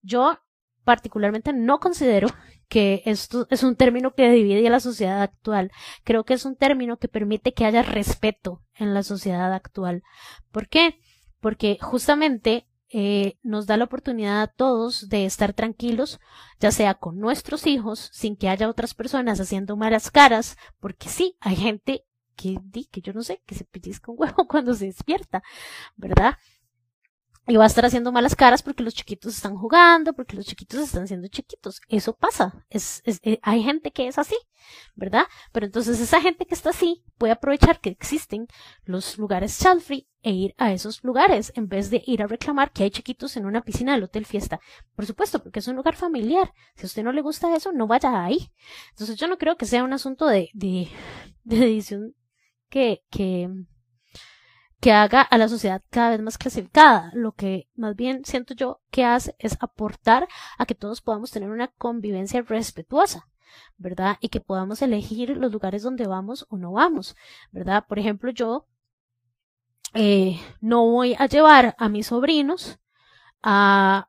Yo 0.00 0.38
particularmente 0.82 1.52
no 1.52 1.78
considero 1.78 2.28
que 2.68 3.02
esto 3.04 3.46
es 3.50 3.62
un 3.62 3.76
término 3.76 4.14
que 4.14 4.30
divide 4.30 4.66
a 4.66 4.70
la 4.70 4.80
sociedad 4.80 5.20
actual. 5.20 5.72
Creo 6.04 6.24
que 6.24 6.32
es 6.32 6.46
un 6.46 6.56
término 6.56 6.96
que 6.96 7.08
permite 7.08 7.52
que 7.52 7.66
haya 7.66 7.82
respeto 7.82 8.62
en 8.76 8.94
la 8.94 9.02
sociedad 9.02 9.52
actual. 9.52 10.02
¿Por 10.50 10.68
qué? 10.68 10.98
Porque 11.44 11.76
justamente 11.78 12.66
eh, 12.88 13.36
nos 13.42 13.66
da 13.66 13.76
la 13.76 13.84
oportunidad 13.84 14.40
a 14.40 14.46
todos 14.46 15.10
de 15.10 15.26
estar 15.26 15.52
tranquilos, 15.52 16.18
ya 16.58 16.72
sea 16.72 16.94
con 16.94 17.20
nuestros 17.20 17.66
hijos, 17.66 18.08
sin 18.14 18.34
que 18.34 18.48
haya 18.48 18.66
otras 18.66 18.94
personas 18.94 19.40
haciendo 19.40 19.76
malas 19.76 20.10
caras, 20.10 20.56
porque 20.80 21.10
sí, 21.10 21.36
hay 21.40 21.56
gente 21.56 22.06
que, 22.34 22.56
que 22.90 23.02
yo 23.02 23.12
no 23.12 23.22
sé, 23.22 23.42
que 23.44 23.54
se 23.54 23.66
pellizca 23.66 24.10
un 24.10 24.16
huevo 24.20 24.46
cuando 24.48 24.72
se 24.72 24.86
despierta, 24.86 25.42
¿verdad? 25.96 26.38
y 27.46 27.56
va 27.56 27.64
a 27.64 27.66
estar 27.66 27.84
haciendo 27.84 28.10
malas 28.10 28.34
caras 28.34 28.62
porque 28.62 28.82
los 28.82 28.94
chiquitos 28.94 29.34
están 29.34 29.54
jugando, 29.54 30.14
porque 30.14 30.36
los 30.36 30.46
chiquitos 30.46 30.80
están 30.80 31.06
siendo 31.06 31.28
chiquitos. 31.28 31.82
Eso 31.88 32.16
pasa. 32.16 32.64
Es, 32.70 33.02
eh, 33.04 33.38
hay 33.42 33.62
gente 33.62 33.90
que 33.90 34.08
es 34.08 34.16
así, 34.16 34.36
¿verdad? 34.94 35.24
Pero 35.52 35.66
entonces 35.66 36.00
esa 36.00 36.22
gente 36.22 36.46
que 36.46 36.54
está 36.54 36.70
así 36.70 37.04
puede 37.18 37.34
aprovechar 37.34 37.82
que 37.82 37.90
existen 37.90 38.46
los 38.84 39.18
lugares 39.18 39.58
child 39.58 39.82
free 39.82 40.08
e 40.24 40.32
ir 40.32 40.54
a 40.56 40.72
esos 40.72 41.04
lugares 41.04 41.52
en 41.54 41.68
vez 41.68 41.90
de 41.90 42.02
ir 42.06 42.22
a 42.22 42.26
reclamar 42.26 42.72
que 42.72 42.82
hay 42.82 42.90
chiquitos 42.90 43.36
en 43.36 43.44
una 43.44 43.62
piscina 43.62 43.92
del 43.92 44.04
hotel 44.04 44.24
fiesta. 44.24 44.58
Por 44.96 45.04
supuesto, 45.04 45.42
porque 45.42 45.58
es 45.58 45.68
un 45.68 45.76
lugar 45.76 45.94
familiar. 45.94 46.52
Si 46.74 46.84
a 46.84 46.86
usted 46.86 47.04
no 47.04 47.12
le 47.12 47.20
gusta 47.20 47.54
eso, 47.54 47.72
no 47.72 47.86
vaya 47.86 48.24
ahí. 48.24 48.50
Entonces 48.90 49.16
yo 49.16 49.28
no 49.28 49.36
creo 49.36 49.56
que 49.56 49.66
sea 49.66 49.84
un 49.84 49.92
asunto 49.92 50.26
de, 50.26 50.48
de, 50.54 50.88
de 51.44 51.58
edición 51.58 52.14
que, 52.70 53.04
que, 53.10 53.50
que 54.80 54.92
haga 54.92 55.20
a 55.20 55.36
la 55.36 55.48
sociedad 55.48 55.82
cada 55.90 56.10
vez 56.10 56.22
más 56.22 56.38
clasificada. 56.38 57.10
Lo 57.12 57.32
que 57.32 57.68
más 57.76 57.94
bien 57.94 58.24
siento 58.24 58.54
yo 58.54 58.80
que 58.90 59.04
hace 59.04 59.36
es 59.38 59.58
aportar 59.60 60.26
a 60.56 60.64
que 60.64 60.74
todos 60.74 61.02
podamos 61.02 61.30
tener 61.30 61.50
una 61.50 61.68
convivencia 61.68 62.40
respetuosa. 62.40 63.28
¿verdad? 63.76 64.16
Y 64.20 64.30
que 64.30 64.40
podamos 64.40 64.82
elegir 64.82 65.36
los 65.36 65.52
lugares 65.52 65.82
donde 65.82 66.08
vamos 66.08 66.44
o 66.48 66.56
no 66.56 66.72
vamos, 66.72 67.14
¿verdad? 67.52 67.84
Por 67.86 68.00
ejemplo, 68.00 68.32
yo 68.32 68.66
eh, 69.94 70.40
no 70.60 70.84
voy 70.90 71.14
a 71.18 71.26
llevar 71.26 71.74
a 71.78 71.88
mis 71.88 72.08
sobrinos 72.08 72.78
a, 73.42 74.08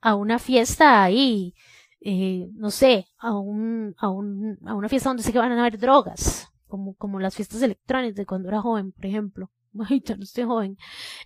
a 0.00 0.14
una 0.14 0.38
fiesta 0.38 1.02
ahí, 1.02 1.54
eh, 2.00 2.48
no 2.54 2.70
sé, 2.70 3.06
a, 3.18 3.36
un, 3.36 3.94
a, 3.98 4.08
un, 4.08 4.58
a 4.66 4.74
una 4.74 4.88
fiesta 4.88 5.10
donde 5.10 5.22
sé 5.22 5.32
que 5.32 5.38
van 5.38 5.52
a 5.52 5.60
haber 5.60 5.78
drogas, 5.78 6.48
como, 6.68 6.94
como 6.94 7.18
las 7.20 7.34
fiestas 7.34 7.62
electrónicas 7.62 8.16
de 8.16 8.26
cuando 8.26 8.48
era 8.48 8.62
joven, 8.62 8.92
por 8.92 9.06
ejemplo. 9.06 9.50
Ay, 9.88 10.02
no 10.16 10.24
estoy 10.24 10.44
joven, 10.44 10.78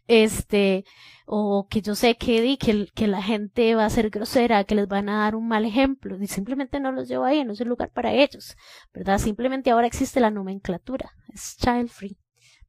este, 0.07 0.85
o 1.27 1.67
que 1.69 1.81
yo 1.81 1.95
sé 1.95 2.17
que, 2.17 2.59
que, 2.59 2.89
que 2.95 3.07
la 3.07 3.23
gente 3.23 3.75
va 3.75 3.87
a 3.87 3.91
ser 3.91 4.11
grosera, 4.11 4.65
que 4.65 4.75
les 4.75 4.87
van 4.87 5.09
a 5.09 5.21
dar 5.21 5.35
un 5.35 5.49
mal 5.49 5.65
ejemplo, 5.65 6.19
y 6.23 6.27
simplemente 6.27 6.81
no 6.81 6.93
los 6.93 7.09
llevo 7.09 7.25
ahí, 7.25 7.45
no 7.45 7.53
es 7.53 7.61
el 7.61 7.69
lugar 7.69 7.91
para 7.91 8.13
ellos, 8.13 8.57
¿verdad? 8.93 9.19
Simplemente 9.19 9.71
ahora 9.71 9.87
existe 9.87 10.21
la 10.21 10.31
nomenclatura, 10.31 11.13
es 11.33 11.57
child 11.57 11.89
free, 11.89 12.19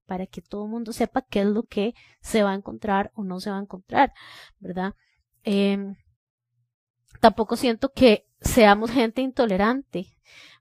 para 0.05 0.27
que 0.27 0.41
todo 0.41 0.65
el 0.65 0.71
mundo 0.71 0.93
sepa 0.93 1.21
qué 1.21 1.41
es 1.41 1.47
lo 1.47 1.63
que 1.63 1.93
se 2.21 2.43
va 2.43 2.51
a 2.51 2.55
encontrar 2.55 3.11
o 3.15 3.23
no 3.23 3.39
se 3.39 3.49
va 3.49 3.57
a 3.57 3.61
encontrar, 3.61 4.13
¿verdad? 4.59 4.95
Eh, 5.43 5.95
tampoco 7.19 7.55
siento 7.55 7.91
que 7.91 8.27
seamos 8.41 8.91
gente 8.91 9.21
intolerante, 9.21 10.07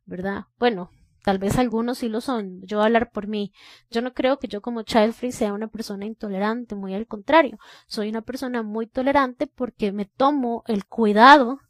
¿verdad? 0.05 0.47
Bueno, 0.59 0.91
Tal 1.25 1.39
vez 1.39 1.57
algunos 1.57 1.97
sí 1.97 2.11
lo 2.11 2.21
son. 2.21 2.61
Yo 2.67 2.77
voy 2.77 2.83
a 2.83 2.87
hablar 2.89 3.11
por 3.11 3.29
mí. 3.29 3.55
Yo 3.91 4.03
no 4.03 4.13
creo 4.13 4.39
que 4.39 4.47
yo 4.47 4.61
como 4.61 4.83
child 4.83 5.15
free 5.15 5.33
sea 5.33 5.55
una 5.55 5.69
persona 5.69 6.05
intolerante, 6.05 6.75
muy 6.75 6.93
al 6.93 7.07
contrario. 7.07 7.57
Soy 7.87 8.11
una 8.11 8.21
persona 8.21 8.63
muy 8.63 8.87
tolerante 8.87 9.47
porque 9.47 9.91
me 9.91 10.05
tomo 10.05 10.65
el 10.67 10.85
cuidado 10.85 11.61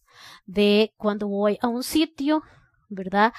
de 0.44 0.92
cuando 0.96 1.28
voy 1.28 1.56
a 1.62 1.68
un 1.68 1.84
sitio, 1.84 2.42
¿verdad? 2.88 3.32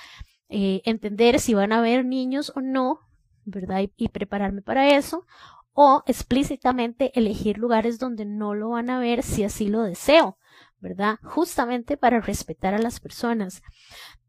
Eh, 0.47 0.81
entender 0.85 1.41
si 1.41 1.53
van 1.53 1.73
a 1.73 1.79
haber 1.79 2.05
niños 2.05 2.53
o 2.55 2.61
no, 2.61 3.01
¿verdad? 3.45 3.81
y 3.95 4.09
prepararme 4.09 4.61
para 4.61 4.95
eso. 4.95 5.25
O 5.73 6.03
explícitamente 6.05 7.17
elegir 7.17 7.57
lugares 7.57 7.99
donde 7.99 8.25
no 8.25 8.53
lo 8.53 8.69
van 8.69 8.89
a 8.89 8.99
ver 8.99 9.23
si 9.23 9.43
así 9.43 9.67
lo 9.67 9.83
deseo, 9.83 10.37
¿verdad? 10.79 11.19
Justamente 11.23 11.97
para 11.97 12.21
respetar 12.21 12.73
a 12.73 12.79
las 12.79 12.99
personas. 12.99 13.61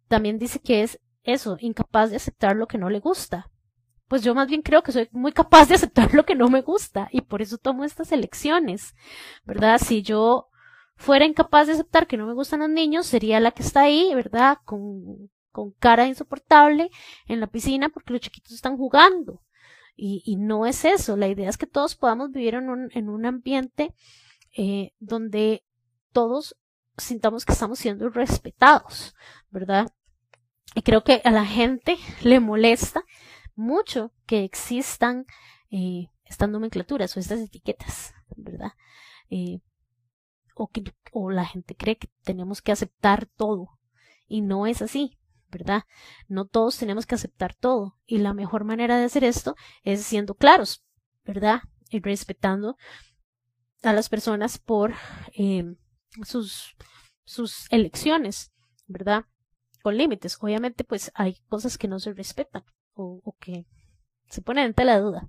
También 0.08 0.38
dice 0.38 0.60
que 0.60 0.82
es 0.82 1.00
eso, 1.22 1.56
incapaz 1.60 2.10
de 2.10 2.16
aceptar 2.16 2.56
lo 2.56 2.66
que 2.66 2.78
no 2.78 2.90
le 2.90 3.00
gusta. 3.00 3.50
Pues 4.08 4.22
yo 4.22 4.34
más 4.34 4.48
bien 4.48 4.62
creo 4.62 4.82
que 4.82 4.92
soy 4.92 5.08
muy 5.12 5.32
capaz 5.32 5.68
de 5.68 5.74
aceptar 5.74 6.14
lo 6.14 6.24
que 6.24 6.36
no 6.36 6.48
me 6.48 6.62
gusta 6.62 7.08
y 7.10 7.22
por 7.22 7.42
eso 7.42 7.58
tomo 7.58 7.84
estas 7.84 8.12
elecciones, 8.12 8.94
¿verdad? 9.44 9.78
Si 9.78 10.02
yo 10.02 10.48
fuera 10.96 11.24
incapaz 11.24 11.66
de 11.66 11.74
aceptar 11.74 12.06
que 12.06 12.16
no 12.16 12.26
me 12.26 12.34
gustan 12.34 12.60
los 12.60 12.70
niños, 12.70 13.06
sería 13.06 13.40
la 13.40 13.50
que 13.50 13.62
está 13.62 13.82
ahí, 13.82 14.14
¿verdad? 14.14 14.58
Con, 14.64 15.30
con 15.56 15.70
cara 15.70 16.06
insoportable 16.06 16.90
en 17.28 17.40
la 17.40 17.46
piscina 17.46 17.88
porque 17.88 18.12
los 18.12 18.20
chiquitos 18.20 18.52
están 18.52 18.76
jugando. 18.76 19.40
Y, 19.98 20.36
no 20.36 20.66
es 20.66 20.84
eso, 20.84 21.16
la 21.16 21.28
idea 21.28 21.48
es 21.48 21.56
que 21.56 21.66
todos 21.66 21.96
podamos 21.96 22.30
vivir 22.30 22.56
en 22.56 22.68
un, 22.68 22.90
en 22.92 23.08
un 23.08 23.24
ambiente 23.24 23.94
eh, 24.54 24.92
donde 24.98 25.64
todos 26.12 26.54
sintamos 26.98 27.46
que 27.46 27.54
estamos 27.54 27.78
siendo 27.78 28.10
respetados, 28.10 29.14
¿verdad? 29.48 29.90
Y 30.74 30.82
creo 30.82 31.02
que 31.02 31.22
a 31.24 31.30
la 31.30 31.46
gente 31.46 31.96
le 32.22 32.40
molesta 32.40 33.02
mucho 33.54 34.12
que 34.26 34.44
existan 34.44 35.24
eh, 35.70 36.10
estas 36.26 36.50
nomenclaturas 36.50 37.16
o 37.16 37.20
estas 37.20 37.40
etiquetas, 37.40 38.12
¿verdad? 38.36 38.72
Eh, 39.30 39.60
o, 40.54 40.68
que, 40.68 40.84
o 41.12 41.30
la 41.30 41.46
gente 41.46 41.74
cree 41.74 41.96
que 41.96 42.10
tenemos 42.22 42.60
que 42.60 42.72
aceptar 42.72 43.24
todo 43.24 43.78
y 44.28 44.42
no 44.42 44.66
es 44.66 44.82
así, 44.82 45.16
¿verdad? 45.58 45.84
No 46.28 46.46
todos 46.46 46.76
tenemos 46.78 47.06
que 47.06 47.14
aceptar 47.14 47.54
todo 47.54 47.98
y 48.06 48.18
la 48.18 48.34
mejor 48.34 48.64
manera 48.64 48.98
de 48.98 49.04
hacer 49.04 49.24
esto 49.24 49.54
es 49.82 50.02
siendo 50.02 50.34
claros, 50.34 50.84
¿verdad? 51.24 51.62
Y 51.90 52.00
respetando 52.00 52.76
a 53.82 53.92
las 53.92 54.08
personas 54.08 54.58
por 54.58 54.94
eh, 55.34 55.64
sus, 56.24 56.76
sus 57.24 57.66
elecciones, 57.70 58.52
¿verdad? 58.86 59.24
con 59.86 59.96
límites. 59.96 60.36
Obviamente, 60.40 60.82
pues 60.82 61.12
hay 61.14 61.36
cosas 61.48 61.78
que 61.78 61.86
no 61.86 62.00
se 62.00 62.12
respetan 62.12 62.64
o, 62.94 63.22
que 63.38 63.66
se 64.28 64.42
ponen 64.42 64.64
en 64.64 64.74
tela 64.74 64.96
de 64.96 65.00
duda. 65.00 65.28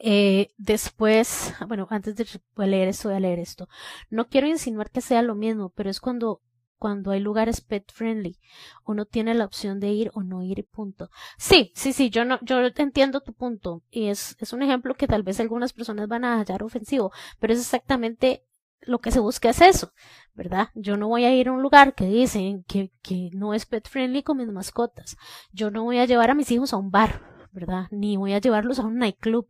Eh, 0.00 0.48
después, 0.58 1.54
bueno, 1.68 1.86
antes 1.90 2.16
de 2.16 2.26
leer 2.56 2.88
esto, 2.88 3.08
voy 3.08 3.18
a 3.18 3.20
leer 3.20 3.38
esto. 3.38 3.68
No 4.08 4.26
quiero 4.26 4.48
insinuar 4.48 4.90
que 4.90 5.00
sea 5.00 5.22
lo 5.22 5.36
mismo, 5.36 5.70
pero 5.76 5.90
es 5.90 6.00
cuando, 6.00 6.42
cuando 6.80 7.10
hay 7.10 7.20
lugares 7.20 7.60
pet 7.60 7.84
friendly. 7.92 8.38
Uno 8.86 9.04
tiene 9.04 9.34
la 9.34 9.44
opción 9.44 9.80
de 9.80 9.90
ir 9.90 10.10
o 10.14 10.22
no 10.22 10.42
ir 10.42 10.66
punto. 10.66 11.10
Sí, 11.36 11.72
sí, 11.74 11.92
sí, 11.92 12.08
yo 12.08 12.24
no, 12.24 12.38
yo 12.42 12.58
entiendo 12.76 13.20
tu 13.20 13.34
punto. 13.34 13.82
Y 13.90 14.06
es, 14.06 14.34
es 14.40 14.54
un 14.54 14.62
ejemplo 14.62 14.94
que 14.94 15.06
tal 15.06 15.22
vez 15.22 15.38
algunas 15.40 15.74
personas 15.74 16.08
van 16.08 16.24
a 16.24 16.38
hallar 16.38 16.62
ofensivo, 16.62 17.12
pero 17.38 17.52
es 17.52 17.60
exactamente 17.60 18.44
lo 18.80 19.00
que 19.00 19.10
se 19.10 19.20
busca 19.20 19.50
es 19.50 19.60
eso, 19.60 19.92
¿verdad? 20.34 20.70
Yo 20.74 20.96
no 20.96 21.08
voy 21.08 21.24
a 21.26 21.34
ir 21.34 21.48
a 21.48 21.52
un 21.52 21.60
lugar 21.62 21.94
que 21.94 22.06
dicen 22.06 22.64
que, 22.64 22.90
que 23.02 23.28
no 23.34 23.52
es 23.52 23.66
pet 23.66 23.86
friendly 23.86 24.22
con 24.22 24.38
mis 24.38 24.48
mascotas. 24.48 25.18
Yo 25.52 25.70
no 25.70 25.84
voy 25.84 25.98
a 25.98 26.06
llevar 26.06 26.30
a 26.30 26.34
mis 26.34 26.50
hijos 26.50 26.72
a 26.72 26.78
un 26.78 26.90
bar, 26.90 27.20
¿verdad? 27.52 27.88
Ni 27.90 28.16
voy 28.16 28.32
a 28.32 28.40
llevarlos 28.40 28.78
a 28.78 28.86
un 28.86 28.96
nightclub. 28.96 29.46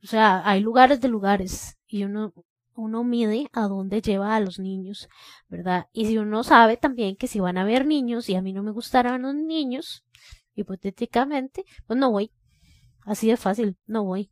O 0.00 0.06
sea, 0.06 0.48
hay 0.48 0.60
lugares 0.60 1.00
de 1.00 1.08
lugares 1.08 1.76
y 1.88 2.04
uno, 2.04 2.32
uno 2.76 3.04
mide 3.04 3.48
a 3.52 3.62
dónde 3.62 4.00
lleva 4.02 4.36
a 4.36 4.40
los 4.40 4.58
niños, 4.58 5.08
¿verdad? 5.48 5.88
Y 5.92 6.06
si 6.06 6.18
uno 6.18 6.44
sabe 6.44 6.76
también 6.76 7.16
que 7.16 7.26
si 7.26 7.40
van 7.40 7.58
a 7.58 7.64
ver 7.64 7.86
niños 7.86 8.28
y 8.28 8.36
a 8.36 8.42
mí 8.42 8.52
no 8.52 8.62
me 8.62 8.70
gustaran 8.70 9.22
los 9.22 9.34
niños, 9.34 10.04
hipotéticamente, 10.54 11.64
pues 11.86 11.98
no 11.98 12.10
voy. 12.10 12.32
Así 13.04 13.28
de 13.28 13.36
fácil, 13.36 13.76
no 13.86 14.04
voy. 14.04 14.30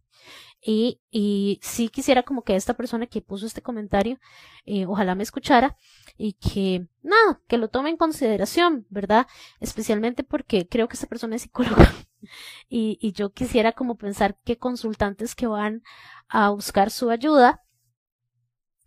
Y, 0.61 1.01
y 1.11 1.61
sí 1.63 1.89
quisiera 1.91 2.23
como 2.23 2.43
que 2.43 2.57
esta 2.57 2.75
persona 2.75 3.07
que 3.07 3.21
puso 3.21 3.47
este 3.47 3.63
comentario, 3.63 4.19
eh, 4.65 4.87
ojalá 4.87 5.15
me 5.15 5.23
escuchara 5.23 5.77
y 6.17 6.33
que, 6.35 6.87
nada, 7.03 7.41
que 7.47 7.59
lo 7.59 7.69
tome 7.69 7.91
en 7.91 7.97
consideración, 7.97 8.87
¿verdad? 8.89 9.27
Especialmente 9.61 10.25
porque 10.25 10.67
creo 10.67 10.89
que 10.89 10.95
esta 10.95 11.07
persona 11.07 11.37
es 11.37 11.43
psicóloga. 11.43 11.93
y, 12.69 12.99
y 13.01 13.13
yo 13.13 13.31
quisiera 13.31 13.73
como 13.73 13.97
pensar 13.97 14.39
que 14.45 14.57
consultantes 14.57 15.35
que 15.35 15.47
van 15.47 15.83
a 16.29 16.49
buscar 16.51 16.91
su 16.91 17.11
ayuda, 17.11 17.64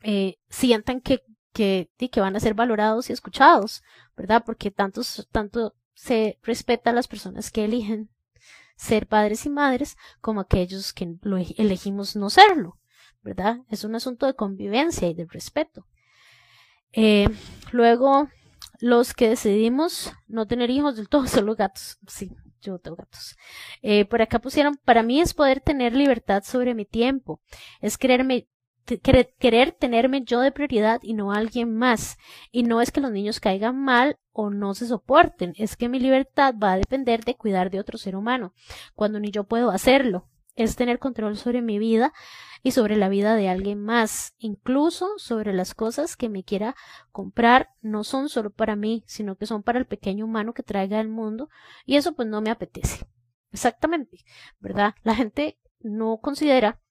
eh, 0.04 0.38
sientan 0.50 1.02
que, 1.02 1.24
que, 1.54 1.90
que 1.98 2.20
van 2.22 2.36
a 2.36 2.40
ser 2.40 2.54
valorados 2.54 3.10
y 3.10 3.14
escuchados, 3.14 3.84
¿verdad? 4.16 4.44
Porque 4.46 4.72
tantos, 4.72 5.28
tanto 5.32 5.76
se 5.94 6.40
respeta 6.44 6.92
a 6.92 6.94
las 6.94 7.08
personas 7.08 7.52
que 7.52 7.66
eligen 7.66 8.10
ser 8.76 9.08
padres 9.08 9.46
y 9.46 9.50
madres 9.50 9.98
como 10.22 10.42
aquellos 10.42 10.94
que 10.94 11.16
elegimos 11.58 12.16
no 12.16 12.30
serlo, 12.30 12.80
¿verdad? 13.24 13.60
Es 13.70 13.84
un 13.84 13.96
asunto 13.96 14.28
de 14.28 14.36
convivencia 14.36 15.08
y 15.10 15.14
de 15.16 15.26
respeto. 15.26 15.88
Eh, 16.94 17.28
luego, 17.72 18.30
los 18.80 19.14
que 19.14 19.30
decidimos 19.30 20.14
no 20.28 20.48
tener 20.48 20.70
hijos 20.70 20.96
del 20.96 21.10
todo 21.10 21.28
son 21.28 21.48
los 21.48 21.58
gatos. 21.58 21.98
Sí, 22.08 22.32
yo 22.62 22.80
tengo 22.80 22.98
gatos. 22.98 23.36
Eh, 23.82 24.06
por 24.06 24.22
acá 24.22 24.40
pusieron, 24.40 24.76
para 24.86 25.04
mí 25.04 25.20
es 25.20 25.34
poder 25.34 25.62
tener 25.62 25.96
libertad 25.96 26.44
sobre 26.44 26.76
mi 26.76 26.86
tiempo, 26.86 27.42
es 27.82 27.98
quererme 27.98 28.48
querer, 28.88 29.72
tenerme 29.74 30.24
yo 30.24 30.40
de 30.40 30.52
prioridad 30.52 31.00
y 31.04 31.14
no 31.14 31.32
alguien 31.32 31.76
más. 31.76 32.18
Y 32.52 32.64
no 32.64 32.82
es 32.82 32.92
que 32.92 33.02
los 33.02 33.12
niños 33.12 33.40
caigan 33.40 33.78
mal 33.78 34.18
o 34.32 34.50
no 34.50 34.74
se 34.74 34.88
soporten, 34.88 35.54
es 35.58 35.76
que 35.76 35.90
mi 35.90 36.00
libertad 36.00 36.56
va 36.62 36.74
a 36.74 36.78
depender 36.78 37.26
de 37.26 37.36
cuidar 37.36 37.72
de 37.72 37.80
otro 37.80 37.98
ser 37.98 38.16
humano, 38.16 38.54
cuando 38.96 39.20
ni 39.20 39.32
yo 39.32 39.44
puedo 39.44 39.72
hacerlo. 39.72 40.28
Es 40.56 40.76
tener 40.76 40.98
control 40.98 41.38
sobre 41.38 41.62
mi 41.62 41.78
vida 41.78 42.14
y 42.64 42.72
sobre 42.72 42.96
la 42.96 43.10
vida 43.10 43.36
de 43.36 43.50
alguien 43.50 43.84
más, 43.84 44.34
incluso 44.40 45.08
sobre 45.18 45.54
las 45.54 45.76
cosas 45.76 46.16
que 46.16 46.30
me 46.30 46.44
quiera 46.44 46.76
comprar, 47.12 47.70
no 47.82 48.04
son 48.04 48.30
solo 48.30 48.50
para 48.50 48.76
mí, 48.76 49.04
sino 49.06 49.36
que 49.36 49.46
son 49.46 49.62
para 49.62 49.80
el 49.80 49.86
pequeño 49.86 50.26
humano 50.26 50.54
que 50.54 50.64
traiga 50.64 51.00
al 51.00 51.10
mundo, 51.10 51.50
y 51.86 51.96
eso 51.96 52.14
pues 52.14 52.28
no 52.28 52.42
me 52.42 52.50
apetece. 52.50 53.06
Exactamente, 53.52 54.26
¿verdad? 54.60 54.96
La 55.04 55.16
gente 55.16 55.60
no 55.80 56.18
considera 56.18 56.82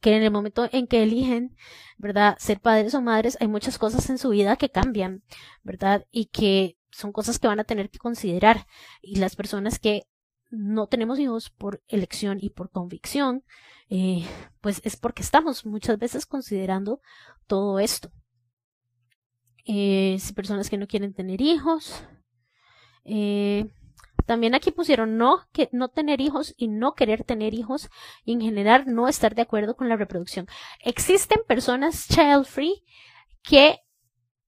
que 0.00 0.16
en 0.16 0.22
el 0.22 0.30
momento 0.30 0.68
en 0.72 0.86
que 0.86 1.02
eligen, 1.02 1.56
¿verdad? 1.96 2.36
Ser 2.38 2.60
padres 2.60 2.94
o 2.94 3.02
madres, 3.02 3.36
hay 3.40 3.48
muchas 3.48 3.78
cosas 3.78 4.08
en 4.10 4.18
su 4.18 4.30
vida 4.30 4.56
que 4.56 4.70
cambian, 4.70 5.22
¿verdad? 5.62 6.06
Y 6.10 6.26
que 6.26 6.76
son 6.90 7.12
cosas 7.12 7.38
que 7.38 7.48
van 7.48 7.60
a 7.60 7.64
tener 7.64 7.90
que 7.90 7.98
considerar. 7.98 8.66
Y 9.02 9.16
las 9.16 9.36
personas 9.36 9.78
que 9.78 10.04
no 10.50 10.86
tenemos 10.86 11.18
hijos 11.18 11.50
por 11.50 11.82
elección 11.88 12.38
y 12.40 12.50
por 12.50 12.70
convicción, 12.70 13.44
eh, 13.90 14.24
pues 14.60 14.80
es 14.84 14.96
porque 14.96 15.22
estamos 15.22 15.66
muchas 15.66 15.98
veces 15.98 16.26
considerando 16.26 17.00
todo 17.46 17.78
esto. 17.78 18.10
Eh, 19.66 20.18
personas 20.34 20.70
que 20.70 20.78
no 20.78 20.86
quieren 20.86 21.12
tener 21.12 21.42
hijos, 21.42 22.02
eh, 23.04 23.66
también 24.28 24.54
aquí 24.54 24.72
pusieron 24.72 25.16
no, 25.16 25.48
que, 25.52 25.70
no 25.72 25.88
tener 25.88 26.20
hijos 26.20 26.52
y 26.58 26.68
no 26.68 26.92
querer 26.92 27.24
tener 27.24 27.54
hijos 27.54 27.88
y 28.26 28.34
en 28.34 28.42
general 28.42 28.84
no 28.86 29.08
estar 29.08 29.34
de 29.34 29.40
acuerdo 29.40 29.74
con 29.74 29.88
la 29.88 29.96
reproducción. 29.96 30.46
Existen 30.84 31.38
personas 31.48 32.06
child 32.08 32.44
free 32.44 32.84
que 33.42 33.78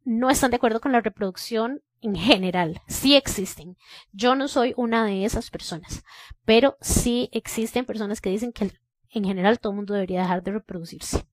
no 0.05 0.29
están 0.29 0.51
de 0.51 0.57
acuerdo 0.57 0.83
con 0.83 0.93
la 0.93 1.01
reproducción 1.01 1.81
en 2.03 2.15
general. 2.15 2.83
Sí 2.89 3.17
existen. 3.17 3.79
Yo 4.13 4.35
no 4.35 4.49
soy 4.49 4.75
una 4.77 5.07
de 5.07 5.25
esas 5.25 5.49
personas, 5.49 6.05
pero 6.45 6.77
sí 6.83 7.31
existen 7.33 7.87
personas 7.87 8.21
que 8.21 8.29
dicen 8.29 8.53
que 8.53 8.71
en 9.09 9.25
general 9.25 9.61
todo 9.61 9.73
el 9.73 9.77
mundo 9.77 9.95
debería 9.95 10.21
dejar 10.21 10.43
de 10.43 10.53
reproducirse. 10.53 11.25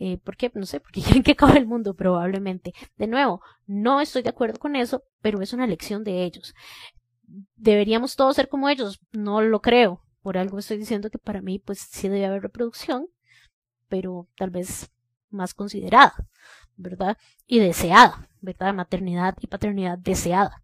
Eh, 0.00 0.18
¿Por 0.18 0.36
qué? 0.36 0.50
No 0.52 0.66
sé, 0.66 0.80
porque 0.80 1.00
quieren 1.04 1.22
que 1.22 1.32
acabe 1.32 1.60
el 1.60 1.66
mundo 1.66 1.94
probablemente. 1.94 2.74
De 2.96 3.06
nuevo, 3.06 3.40
no 3.68 4.00
estoy 4.00 4.22
de 4.22 4.30
acuerdo 4.30 4.58
con 4.58 4.74
eso, 4.74 5.04
pero 5.22 5.40
es 5.40 5.52
una 5.52 5.64
elección 5.64 6.02
de 6.02 6.24
ellos 6.24 6.56
deberíamos 7.56 8.16
todos 8.16 8.36
ser 8.36 8.48
como 8.48 8.68
ellos. 8.68 9.00
No 9.12 9.40
lo 9.40 9.60
creo. 9.60 10.02
Por 10.22 10.38
algo 10.38 10.58
estoy 10.58 10.78
diciendo 10.78 11.10
que 11.10 11.18
para 11.18 11.42
mí, 11.42 11.58
pues 11.58 11.78
sí 11.80 12.08
debe 12.08 12.26
haber 12.26 12.42
reproducción, 12.42 13.08
pero 13.88 14.28
tal 14.36 14.50
vez 14.50 14.90
más 15.30 15.52
considerada, 15.52 16.14
¿verdad? 16.76 17.18
Y 17.46 17.58
deseada, 17.58 18.30
¿verdad? 18.40 18.72
Maternidad 18.72 19.36
y 19.40 19.48
paternidad 19.48 19.98
deseada. 19.98 20.62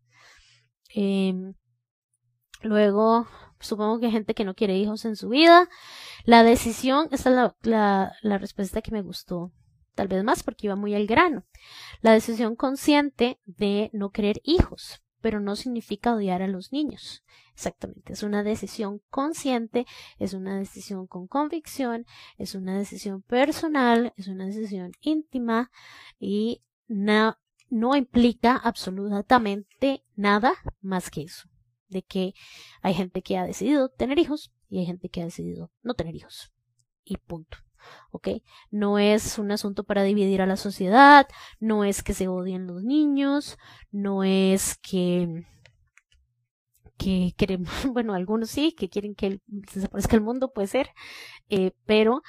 Em, 0.95 1.55
luego, 2.63 3.29
supongo 3.59 4.01
que 4.01 4.07
hay 4.07 4.13
gente 4.13 4.35
que 4.35 4.45
no 4.45 4.55
quiere 4.55 4.79
hijos 4.79 5.05
en 5.05 5.17
su 5.17 5.29
vida. 5.29 5.69
La 6.25 6.43
decisión, 6.43 7.09
esta 7.11 7.29
es 7.31 7.37
la, 7.37 7.57
la, 7.63 8.13
la 8.23 8.39
respuesta 8.39 8.81
que 8.81 8.93
me 8.93 9.03
gustó, 9.03 9.53
tal 9.95 10.09
vez 10.09 10.25
más 10.25 10.43
porque 10.43 10.69
iba 10.69 10.77
muy 10.77 10.95
al 10.95 11.07
grano. 11.07 11.45
La 12.01 12.13
decisión 12.13 12.57
consciente 12.57 13.41
de 13.45 13.91
no 13.93 14.11
querer 14.11 14.41
hijos 14.43 15.03
pero 15.21 15.41
no 15.41 15.57
significa 15.57 16.15
odiar 16.15 16.43
a 16.43 16.49
los 16.49 16.73
niños. 16.73 17.23
Exactamente, 17.55 18.13
es 18.15 18.23
una 18.23 18.43
decisión 18.43 19.03
consciente, 19.11 19.87
es 20.19 20.35
una 20.35 20.59
decisión 20.59 21.07
con 21.07 21.27
convicción, 21.27 22.07
es 22.39 22.55
una 22.55 22.79
decisión 22.79 23.23
personal, 23.23 24.15
es 24.17 24.29
una 24.29 24.47
decisión 24.47 24.93
íntima 25.01 25.71
y 26.19 26.63
no, 26.89 27.37
no 27.69 27.97
implica 27.97 28.57
absolutamente 28.57 30.05
nada 30.17 30.55
más 30.81 31.11
que 31.11 31.23
eso, 31.23 31.49
de 31.89 32.03
que 32.03 32.35
hay 32.81 32.95
gente 32.95 33.23
que 33.23 33.37
ha 33.37 33.45
decidido 33.45 33.91
tener 33.91 34.19
hijos 34.19 34.53
y 34.69 34.79
hay 34.79 34.87
gente 34.87 35.09
que 35.09 35.21
ha 35.21 35.25
decidido 35.25 35.71
no 35.83 35.95
tener 35.95 36.15
hijos. 36.15 36.53
Y 37.05 37.17
punto. 37.17 37.59
¿Ok? 38.11 38.29
No 38.71 38.99
es 38.99 39.39
un 39.39 39.53
asunto 39.53 39.85
para 39.85 40.03
dividir 40.03 40.43
a 40.43 40.47
la 40.47 40.57
sociedad, 40.57 41.27
no 41.59 41.85
es 41.85 42.03
que 42.03 42.15
se 42.15 42.29
odien 42.29 42.67
los 42.67 42.83
niños, 42.83 43.59
no 43.91 44.25
es 44.25 44.77
que 44.79 45.45
que 47.01 47.33
queremos, 47.37 47.71
bueno, 47.93 48.15
algunos 48.15 48.51
sí, 48.51 48.73
que 48.73 48.89
quieren 48.89 49.15
que 49.15 49.41
desaparezca 49.47 50.17
el 50.17 50.23
mundo, 50.23 50.53
puede 50.53 50.69
ser, 50.69 50.91
eh, 51.49 51.73
pero 51.87 52.23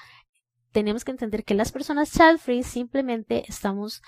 tenemos 0.71 1.03
que 1.03 1.11
entender 1.11 1.43
que 1.43 1.53
las 1.53 1.71
personas 1.71 2.11
child 2.11 2.39
free 2.39 2.63
simplemente 2.63 3.43
estamos, 3.47 4.01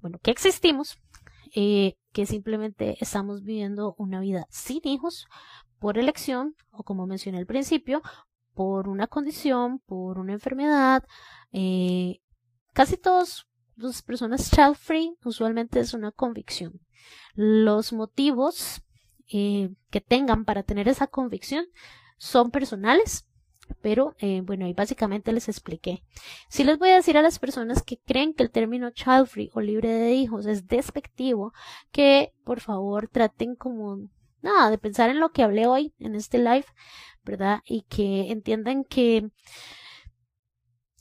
bueno, 0.00 0.18
que 0.22 0.30
existimos, 0.30 0.98
eh, 1.54 1.96
que 2.12 2.26
simplemente 2.26 2.96
estamos 3.00 3.42
viviendo 3.42 3.94
una 3.98 4.20
vida 4.20 4.46
sin 4.48 4.80
hijos 4.84 5.26
por 5.78 5.98
elección 5.98 6.56
o 6.70 6.82
como 6.82 7.06
mencioné 7.06 7.38
al 7.38 7.46
principio, 7.46 8.02
por 8.56 8.88
una 8.88 9.06
condición, 9.06 9.80
por 9.80 10.18
una 10.18 10.32
enfermedad. 10.32 11.04
Eh, 11.52 12.22
casi 12.72 12.96
todas 12.96 13.46
las 13.76 14.00
personas 14.00 14.50
child 14.50 14.76
free 14.76 15.14
usualmente 15.24 15.78
es 15.78 15.92
una 15.92 16.10
convicción. 16.10 16.80
Los 17.34 17.92
motivos 17.92 18.80
eh, 19.30 19.68
que 19.90 20.00
tengan 20.00 20.46
para 20.46 20.62
tener 20.62 20.88
esa 20.88 21.06
convicción 21.06 21.66
son 22.16 22.50
personales, 22.50 23.26
pero 23.82 24.14
eh, 24.20 24.40
bueno, 24.40 24.64
ahí 24.64 24.72
básicamente 24.72 25.34
les 25.34 25.50
expliqué. 25.50 26.02
Si 26.48 26.64
les 26.64 26.78
voy 26.78 26.88
a 26.88 26.96
decir 26.96 27.18
a 27.18 27.22
las 27.22 27.38
personas 27.38 27.82
que 27.82 27.98
creen 27.98 28.32
que 28.32 28.42
el 28.42 28.50
término 28.50 28.90
child 28.90 29.26
free 29.26 29.50
o 29.52 29.60
libre 29.60 29.90
de 29.90 30.14
hijos 30.14 30.46
es 30.46 30.66
despectivo, 30.66 31.52
que 31.92 32.32
por 32.42 32.60
favor 32.60 33.08
traten 33.08 33.54
como 33.54 34.08
nada 34.46 34.70
de 34.70 34.78
pensar 34.78 35.10
en 35.10 35.20
lo 35.20 35.30
que 35.32 35.42
hablé 35.42 35.66
hoy 35.66 35.94
en 35.98 36.14
este 36.14 36.38
live, 36.38 36.66
¿verdad? 37.24 37.60
Y 37.66 37.82
que 37.82 38.30
entiendan 38.30 38.84
que 38.84 39.30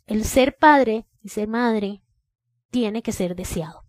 el 0.07 0.25
ser 0.25 0.57
padre 0.57 1.07
y 1.21 1.29
ser 1.29 1.47
madre 1.47 2.01
tiene 2.71 3.01
que 3.01 3.11
ser 3.11 3.35
deseado. 3.35 3.85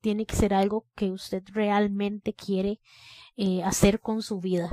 Tiene 0.00 0.26
que 0.26 0.36
ser 0.36 0.54
algo 0.54 0.86
que 0.94 1.10
usted 1.10 1.42
realmente 1.52 2.32
quiere 2.34 2.80
eh, 3.36 3.62
hacer 3.62 4.00
con 4.00 4.22
su 4.22 4.40
vida. 4.40 4.70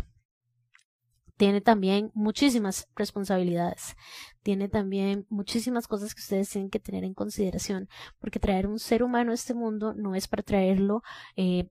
Tiene 1.37 1.59
también 1.59 2.11
muchísimas 2.13 2.87
responsabilidades. 2.95 3.95
Tiene 4.41 4.69
también 4.69 5.25
muchísimas 5.29 5.87
cosas 5.87 6.15
que 6.15 6.21
ustedes 6.21 6.49
tienen 6.49 6.69
que 6.69 6.79
tener 6.79 7.03
en 7.03 7.13
consideración. 7.13 7.89
Porque 8.19 8.39
traer 8.39 8.67
un 8.67 8.79
ser 8.79 9.03
humano 9.03 9.31
a 9.31 9.35
este 9.35 9.53
mundo 9.53 9.93
no 9.93 10.15
es 10.15 10.27
para 10.27 10.43
traerlo 10.43 11.01
eh, 11.35 11.67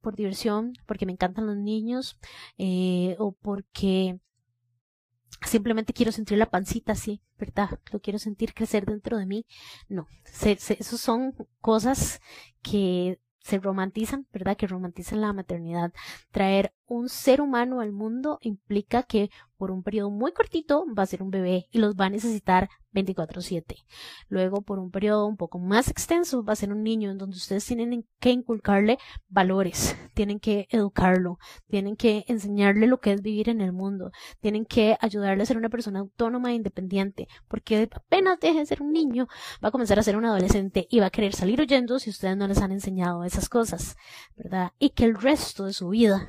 por 0.00 0.16
diversión, 0.16 0.74
porque 0.86 1.06
me 1.06 1.12
encantan 1.12 1.46
los 1.46 1.56
niños, 1.56 2.18
eh, 2.58 3.16
o 3.18 3.32
porque 3.32 4.18
simplemente 5.46 5.92
quiero 5.92 6.12
sentir 6.12 6.38
la 6.38 6.50
pancita 6.50 6.92
así, 6.92 7.22
¿verdad? 7.38 7.78
Lo 7.92 8.00
quiero 8.00 8.18
sentir 8.18 8.54
crecer 8.54 8.86
dentro 8.86 9.18
de 9.18 9.26
mí. 9.26 9.46
No, 9.88 10.06
se, 10.24 10.52
esos 10.52 11.00
son 11.00 11.34
cosas 11.60 12.20
que 12.62 13.20
se 13.42 13.58
romantizan, 13.58 14.26
¿verdad? 14.32 14.56
Que 14.56 14.66
romantizan 14.66 15.20
la 15.20 15.32
maternidad. 15.32 15.92
Traer 16.30 16.74
un 16.90 17.08
ser 17.08 17.40
humano 17.40 17.80
al 17.80 17.92
mundo 17.92 18.38
implica 18.42 19.04
que 19.04 19.30
por 19.56 19.70
un 19.70 19.82
periodo 19.82 20.10
muy 20.10 20.32
cortito 20.32 20.84
va 20.98 21.04
a 21.04 21.06
ser 21.06 21.22
un 21.22 21.30
bebé 21.30 21.66
y 21.70 21.78
los 21.78 21.94
va 21.94 22.06
a 22.06 22.10
necesitar 22.10 22.68
24/7. 22.92 23.76
Luego, 24.28 24.62
por 24.62 24.80
un 24.80 24.90
periodo 24.90 25.26
un 25.26 25.36
poco 25.36 25.60
más 25.60 25.88
extenso, 25.88 26.42
va 26.42 26.54
a 26.54 26.56
ser 26.56 26.72
un 26.72 26.82
niño 26.82 27.10
en 27.10 27.18
donde 27.18 27.36
ustedes 27.36 27.64
tienen 27.64 28.04
que 28.18 28.30
inculcarle 28.30 28.98
valores, 29.28 29.96
tienen 30.14 30.40
que 30.40 30.66
educarlo, 30.70 31.38
tienen 31.68 31.94
que 31.94 32.24
enseñarle 32.26 32.88
lo 32.88 32.98
que 32.98 33.12
es 33.12 33.22
vivir 33.22 33.50
en 33.50 33.60
el 33.60 33.72
mundo, 33.72 34.10
tienen 34.40 34.64
que 34.64 34.96
ayudarle 35.00 35.44
a 35.44 35.46
ser 35.46 35.58
una 35.58 35.68
persona 35.68 36.00
autónoma 36.00 36.50
e 36.50 36.54
independiente, 36.54 37.28
porque 37.46 37.88
apenas 37.94 38.40
deje 38.40 38.58
de 38.58 38.66
ser 38.66 38.82
un 38.82 38.92
niño, 38.92 39.28
va 39.62 39.68
a 39.68 39.72
comenzar 39.72 39.98
a 40.00 40.02
ser 40.02 40.16
un 40.16 40.24
adolescente 40.24 40.88
y 40.90 40.98
va 40.98 41.06
a 41.06 41.10
querer 41.10 41.34
salir 41.34 41.60
huyendo 41.60 42.00
si 42.00 42.10
ustedes 42.10 42.36
no 42.36 42.48
les 42.48 42.62
han 42.62 42.72
enseñado 42.72 43.22
esas 43.22 43.48
cosas, 43.48 43.96
¿verdad? 44.36 44.72
Y 44.80 44.90
que 44.90 45.04
el 45.04 45.14
resto 45.14 45.66
de 45.66 45.72
su 45.72 45.90
vida 45.90 46.26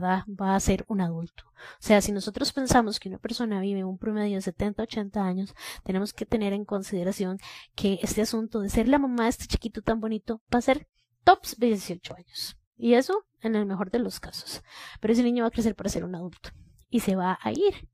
Va 0.00 0.54
a 0.54 0.60
ser 0.60 0.84
un 0.88 1.00
adulto. 1.00 1.44
O 1.46 1.80
sea, 1.80 2.00
si 2.00 2.12
nosotros 2.12 2.52
pensamos 2.52 3.00
que 3.00 3.08
una 3.08 3.18
persona 3.18 3.60
vive 3.60 3.84
un 3.84 3.98
promedio 3.98 4.36
de 4.36 4.42
70, 4.42 4.82
80 4.82 5.24
años, 5.24 5.54
tenemos 5.84 6.12
que 6.12 6.26
tener 6.26 6.52
en 6.52 6.64
consideración 6.64 7.38
que 7.74 7.98
este 8.02 8.22
asunto 8.22 8.60
de 8.60 8.68
ser 8.68 8.88
la 8.88 8.98
mamá 8.98 9.24
de 9.24 9.30
este 9.30 9.46
chiquito 9.46 9.82
tan 9.82 10.00
bonito 10.00 10.40
va 10.52 10.58
a 10.58 10.62
ser 10.62 10.88
tops 11.24 11.58
18 11.58 12.14
años. 12.14 12.56
Y 12.76 12.94
eso 12.94 13.26
en 13.40 13.56
el 13.56 13.66
mejor 13.66 13.90
de 13.90 13.98
los 13.98 14.20
casos. 14.20 14.62
Pero 15.00 15.12
ese 15.12 15.22
niño 15.22 15.44
va 15.44 15.48
a 15.48 15.52
crecer 15.52 15.74
para 15.74 15.90
ser 15.90 16.04
un 16.04 16.14
adulto 16.14 16.50
y 16.92 17.00
se 17.00 17.16
va 17.16 17.38
a 17.42 17.50
ir, 17.50 17.88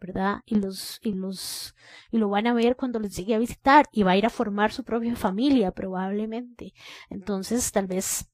¿verdad? 0.00 0.40
Y 0.44 0.56
los, 0.56 0.98
y 1.02 1.12
los, 1.12 1.74
y 2.10 2.18
lo 2.18 2.28
van 2.28 2.46
a 2.46 2.52
ver 2.52 2.76
cuando 2.76 2.98
les 2.98 3.16
llegue 3.16 3.34
a 3.34 3.38
visitar 3.38 3.86
y 3.92 4.02
va 4.02 4.12
a 4.12 4.16
ir 4.16 4.26
a 4.26 4.30
formar 4.30 4.72
su 4.72 4.84
propia 4.84 5.14
familia 5.16 5.70
probablemente. 5.70 6.74
Entonces, 7.08 7.70
tal 7.70 7.86
vez 7.86 8.29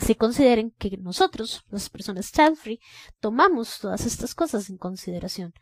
si 0.00 0.14
consideren 0.14 0.72
que 0.72 0.96
nosotros, 0.96 1.62
las 1.70 1.88
personas 1.90 2.32
child 2.32 2.56
free, 2.56 2.80
tomamos 3.20 3.78
todas 3.80 4.06
estas 4.06 4.34
cosas 4.34 4.70
en 4.70 4.78
consideración, 4.78 5.52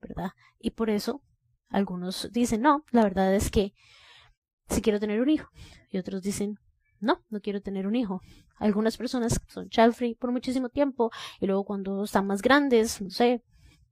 ¿verdad? 0.00 0.30
Y 0.58 0.70
por 0.70 0.90
eso 0.90 1.22
algunos 1.68 2.28
dicen, 2.32 2.60
no, 2.62 2.84
la 2.90 3.02
verdad 3.02 3.34
es 3.34 3.50
que 3.50 3.72
si 4.68 4.82
quiero 4.82 5.00
tener 5.00 5.20
un 5.20 5.30
hijo. 5.30 5.48
Y 5.90 5.98
otros 5.98 6.22
dicen, 6.22 6.58
no, 7.00 7.24
no 7.30 7.40
quiero 7.40 7.60
tener 7.62 7.86
un 7.86 7.96
hijo. 7.96 8.20
Algunas 8.58 8.96
personas 8.96 9.40
son 9.48 9.68
child 9.68 9.94
free 9.94 10.14
por 10.14 10.32
muchísimo 10.32 10.68
tiempo 10.68 11.10
y 11.40 11.46
luego 11.46 11.64
cuando 11.64 12.04
están 12.04 12.26
más 12.26 12.42
grandes, 12.42 13.00
no 13.00 13.10
sé, 13.10 13.42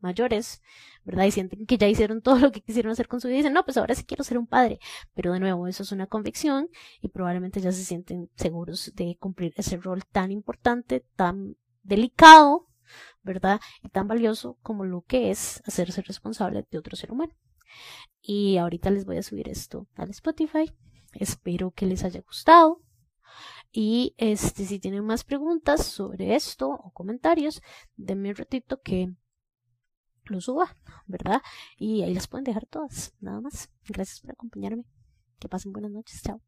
mayores, 0.05 0.63
¿verdad? 1.05 1.25
Y 1.25 1.33
sienten 1.33 1.67
que 1.67 1.79
ya 1.79 1.89
hicieron 1.89 2.23
todo 2.23 2.39
lo 2.39 2.53
que 2.53 2.61
quisieron 2.61 2.93
hacer 2.93 3.09
con 3.09 3.21
su 3.21 3.27
vida 3.27 3.37
y 3.37 3.39
dicen, 3.39 3.55
no, 3.55 3.65
pues 3.65 3.77
ahora 3.77 3.95
sí 3.95 4.05
quiero 4.05 4.23
ser 4.23 4.39
un 4.39 4.47
padre. 4.47 4.79
Pero 5.15 5.33
de 5.33 5.41
nuevo, 5.41 5.67
eso 5.67 5.83
es 5.83 5.91
una 5.91 6.07
convicción 6.07 6.69
y 7.01 7.09
probablemente 7.09 7.61
ya 7.61 7.73
se 7.73 7.85
sienten 7.85 8.31
seguros 8.37 8.93
de 8.95 9.17
cumplir 9.19 9.53
ese 9.57 9.77
rol 9.79 10.05
tan 10.05 10.31
importante, 10.31 11.05
tan 11.17 11.57
delicado, 11.83 12.69
¿verdad? 13.23 13.61
Y 13.83 13.89
tan 13.89 14.07
valioso 14.07 14.59
como 14.63 14.85
lo 14.85 15.01
que 15.03 15.31
es 15.31 15.63
hacerse 15.67 16.03
responsable 16.03 16.65
de 16.71 16.79
otro 16.79 16.97
ser 16.97 17.11
humano. 17.11 17.33
Y 18.23 18.59
ahorita 18.59 18.91
les 18.91 19.05
voy 19.05 19.17
a 19.17 19.23
subir 19.23 19.49
esto 19.49 19.87
al 19.97 20.11
Spotify. 20.11 20.73
Espero 21.15 21.71
que 21.71 21.87
les 21.87 22.05
haya 22.05 22.21
gustado. 22.21 22.81
Y 23.77 24.15
este, 24.19 24.65
si 24.65 24.79
tienen 24.79 25.05
más 25.05 25.25
preguntas 25.25 25.85
sobre 25.85 26.37
esto 26.37 26.71
o 26.71 26.93
comentarios, 26.93 27.61
denme 27.97 28.31
un 28.31 28.37
ratito 28.37 28.81
que 28.81 29.13
lo 30.27 30.41
suba, 30.41 30.77
¿verdad? 31.07 31.41
Y 31.79 32.03
ahí 32.03 32.15
las 32.15 32.29
pueden 32.29 32.45
dejar 32.45 32.67
todas, 32.67 33.15
nada 33.21 33.41
más. 33.41 33.71
Gracias 33.89 34.21
por 34.21 34.33
acompañarme. 34.33 34.85
Que 35.39 35.49
pasen 35.49 35.73
buenas 35.73 35.91
noches. 35.91 36.23
Chao. 36.23 36.41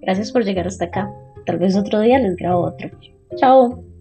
Gracias 0.00 0.32
por 0.32 0.44
llegar 0.44 0.66
hasta 0.66 0.86
acá. 0.86 1.10
Tal 1.46 1.58
vez 1.58 1.76
otro 1.76 2.00
día 2.00 2.18
les 2.18 2.36
grabo 2.36 2.66
otro. 2.66 2.90
Chao. 3.36 3.91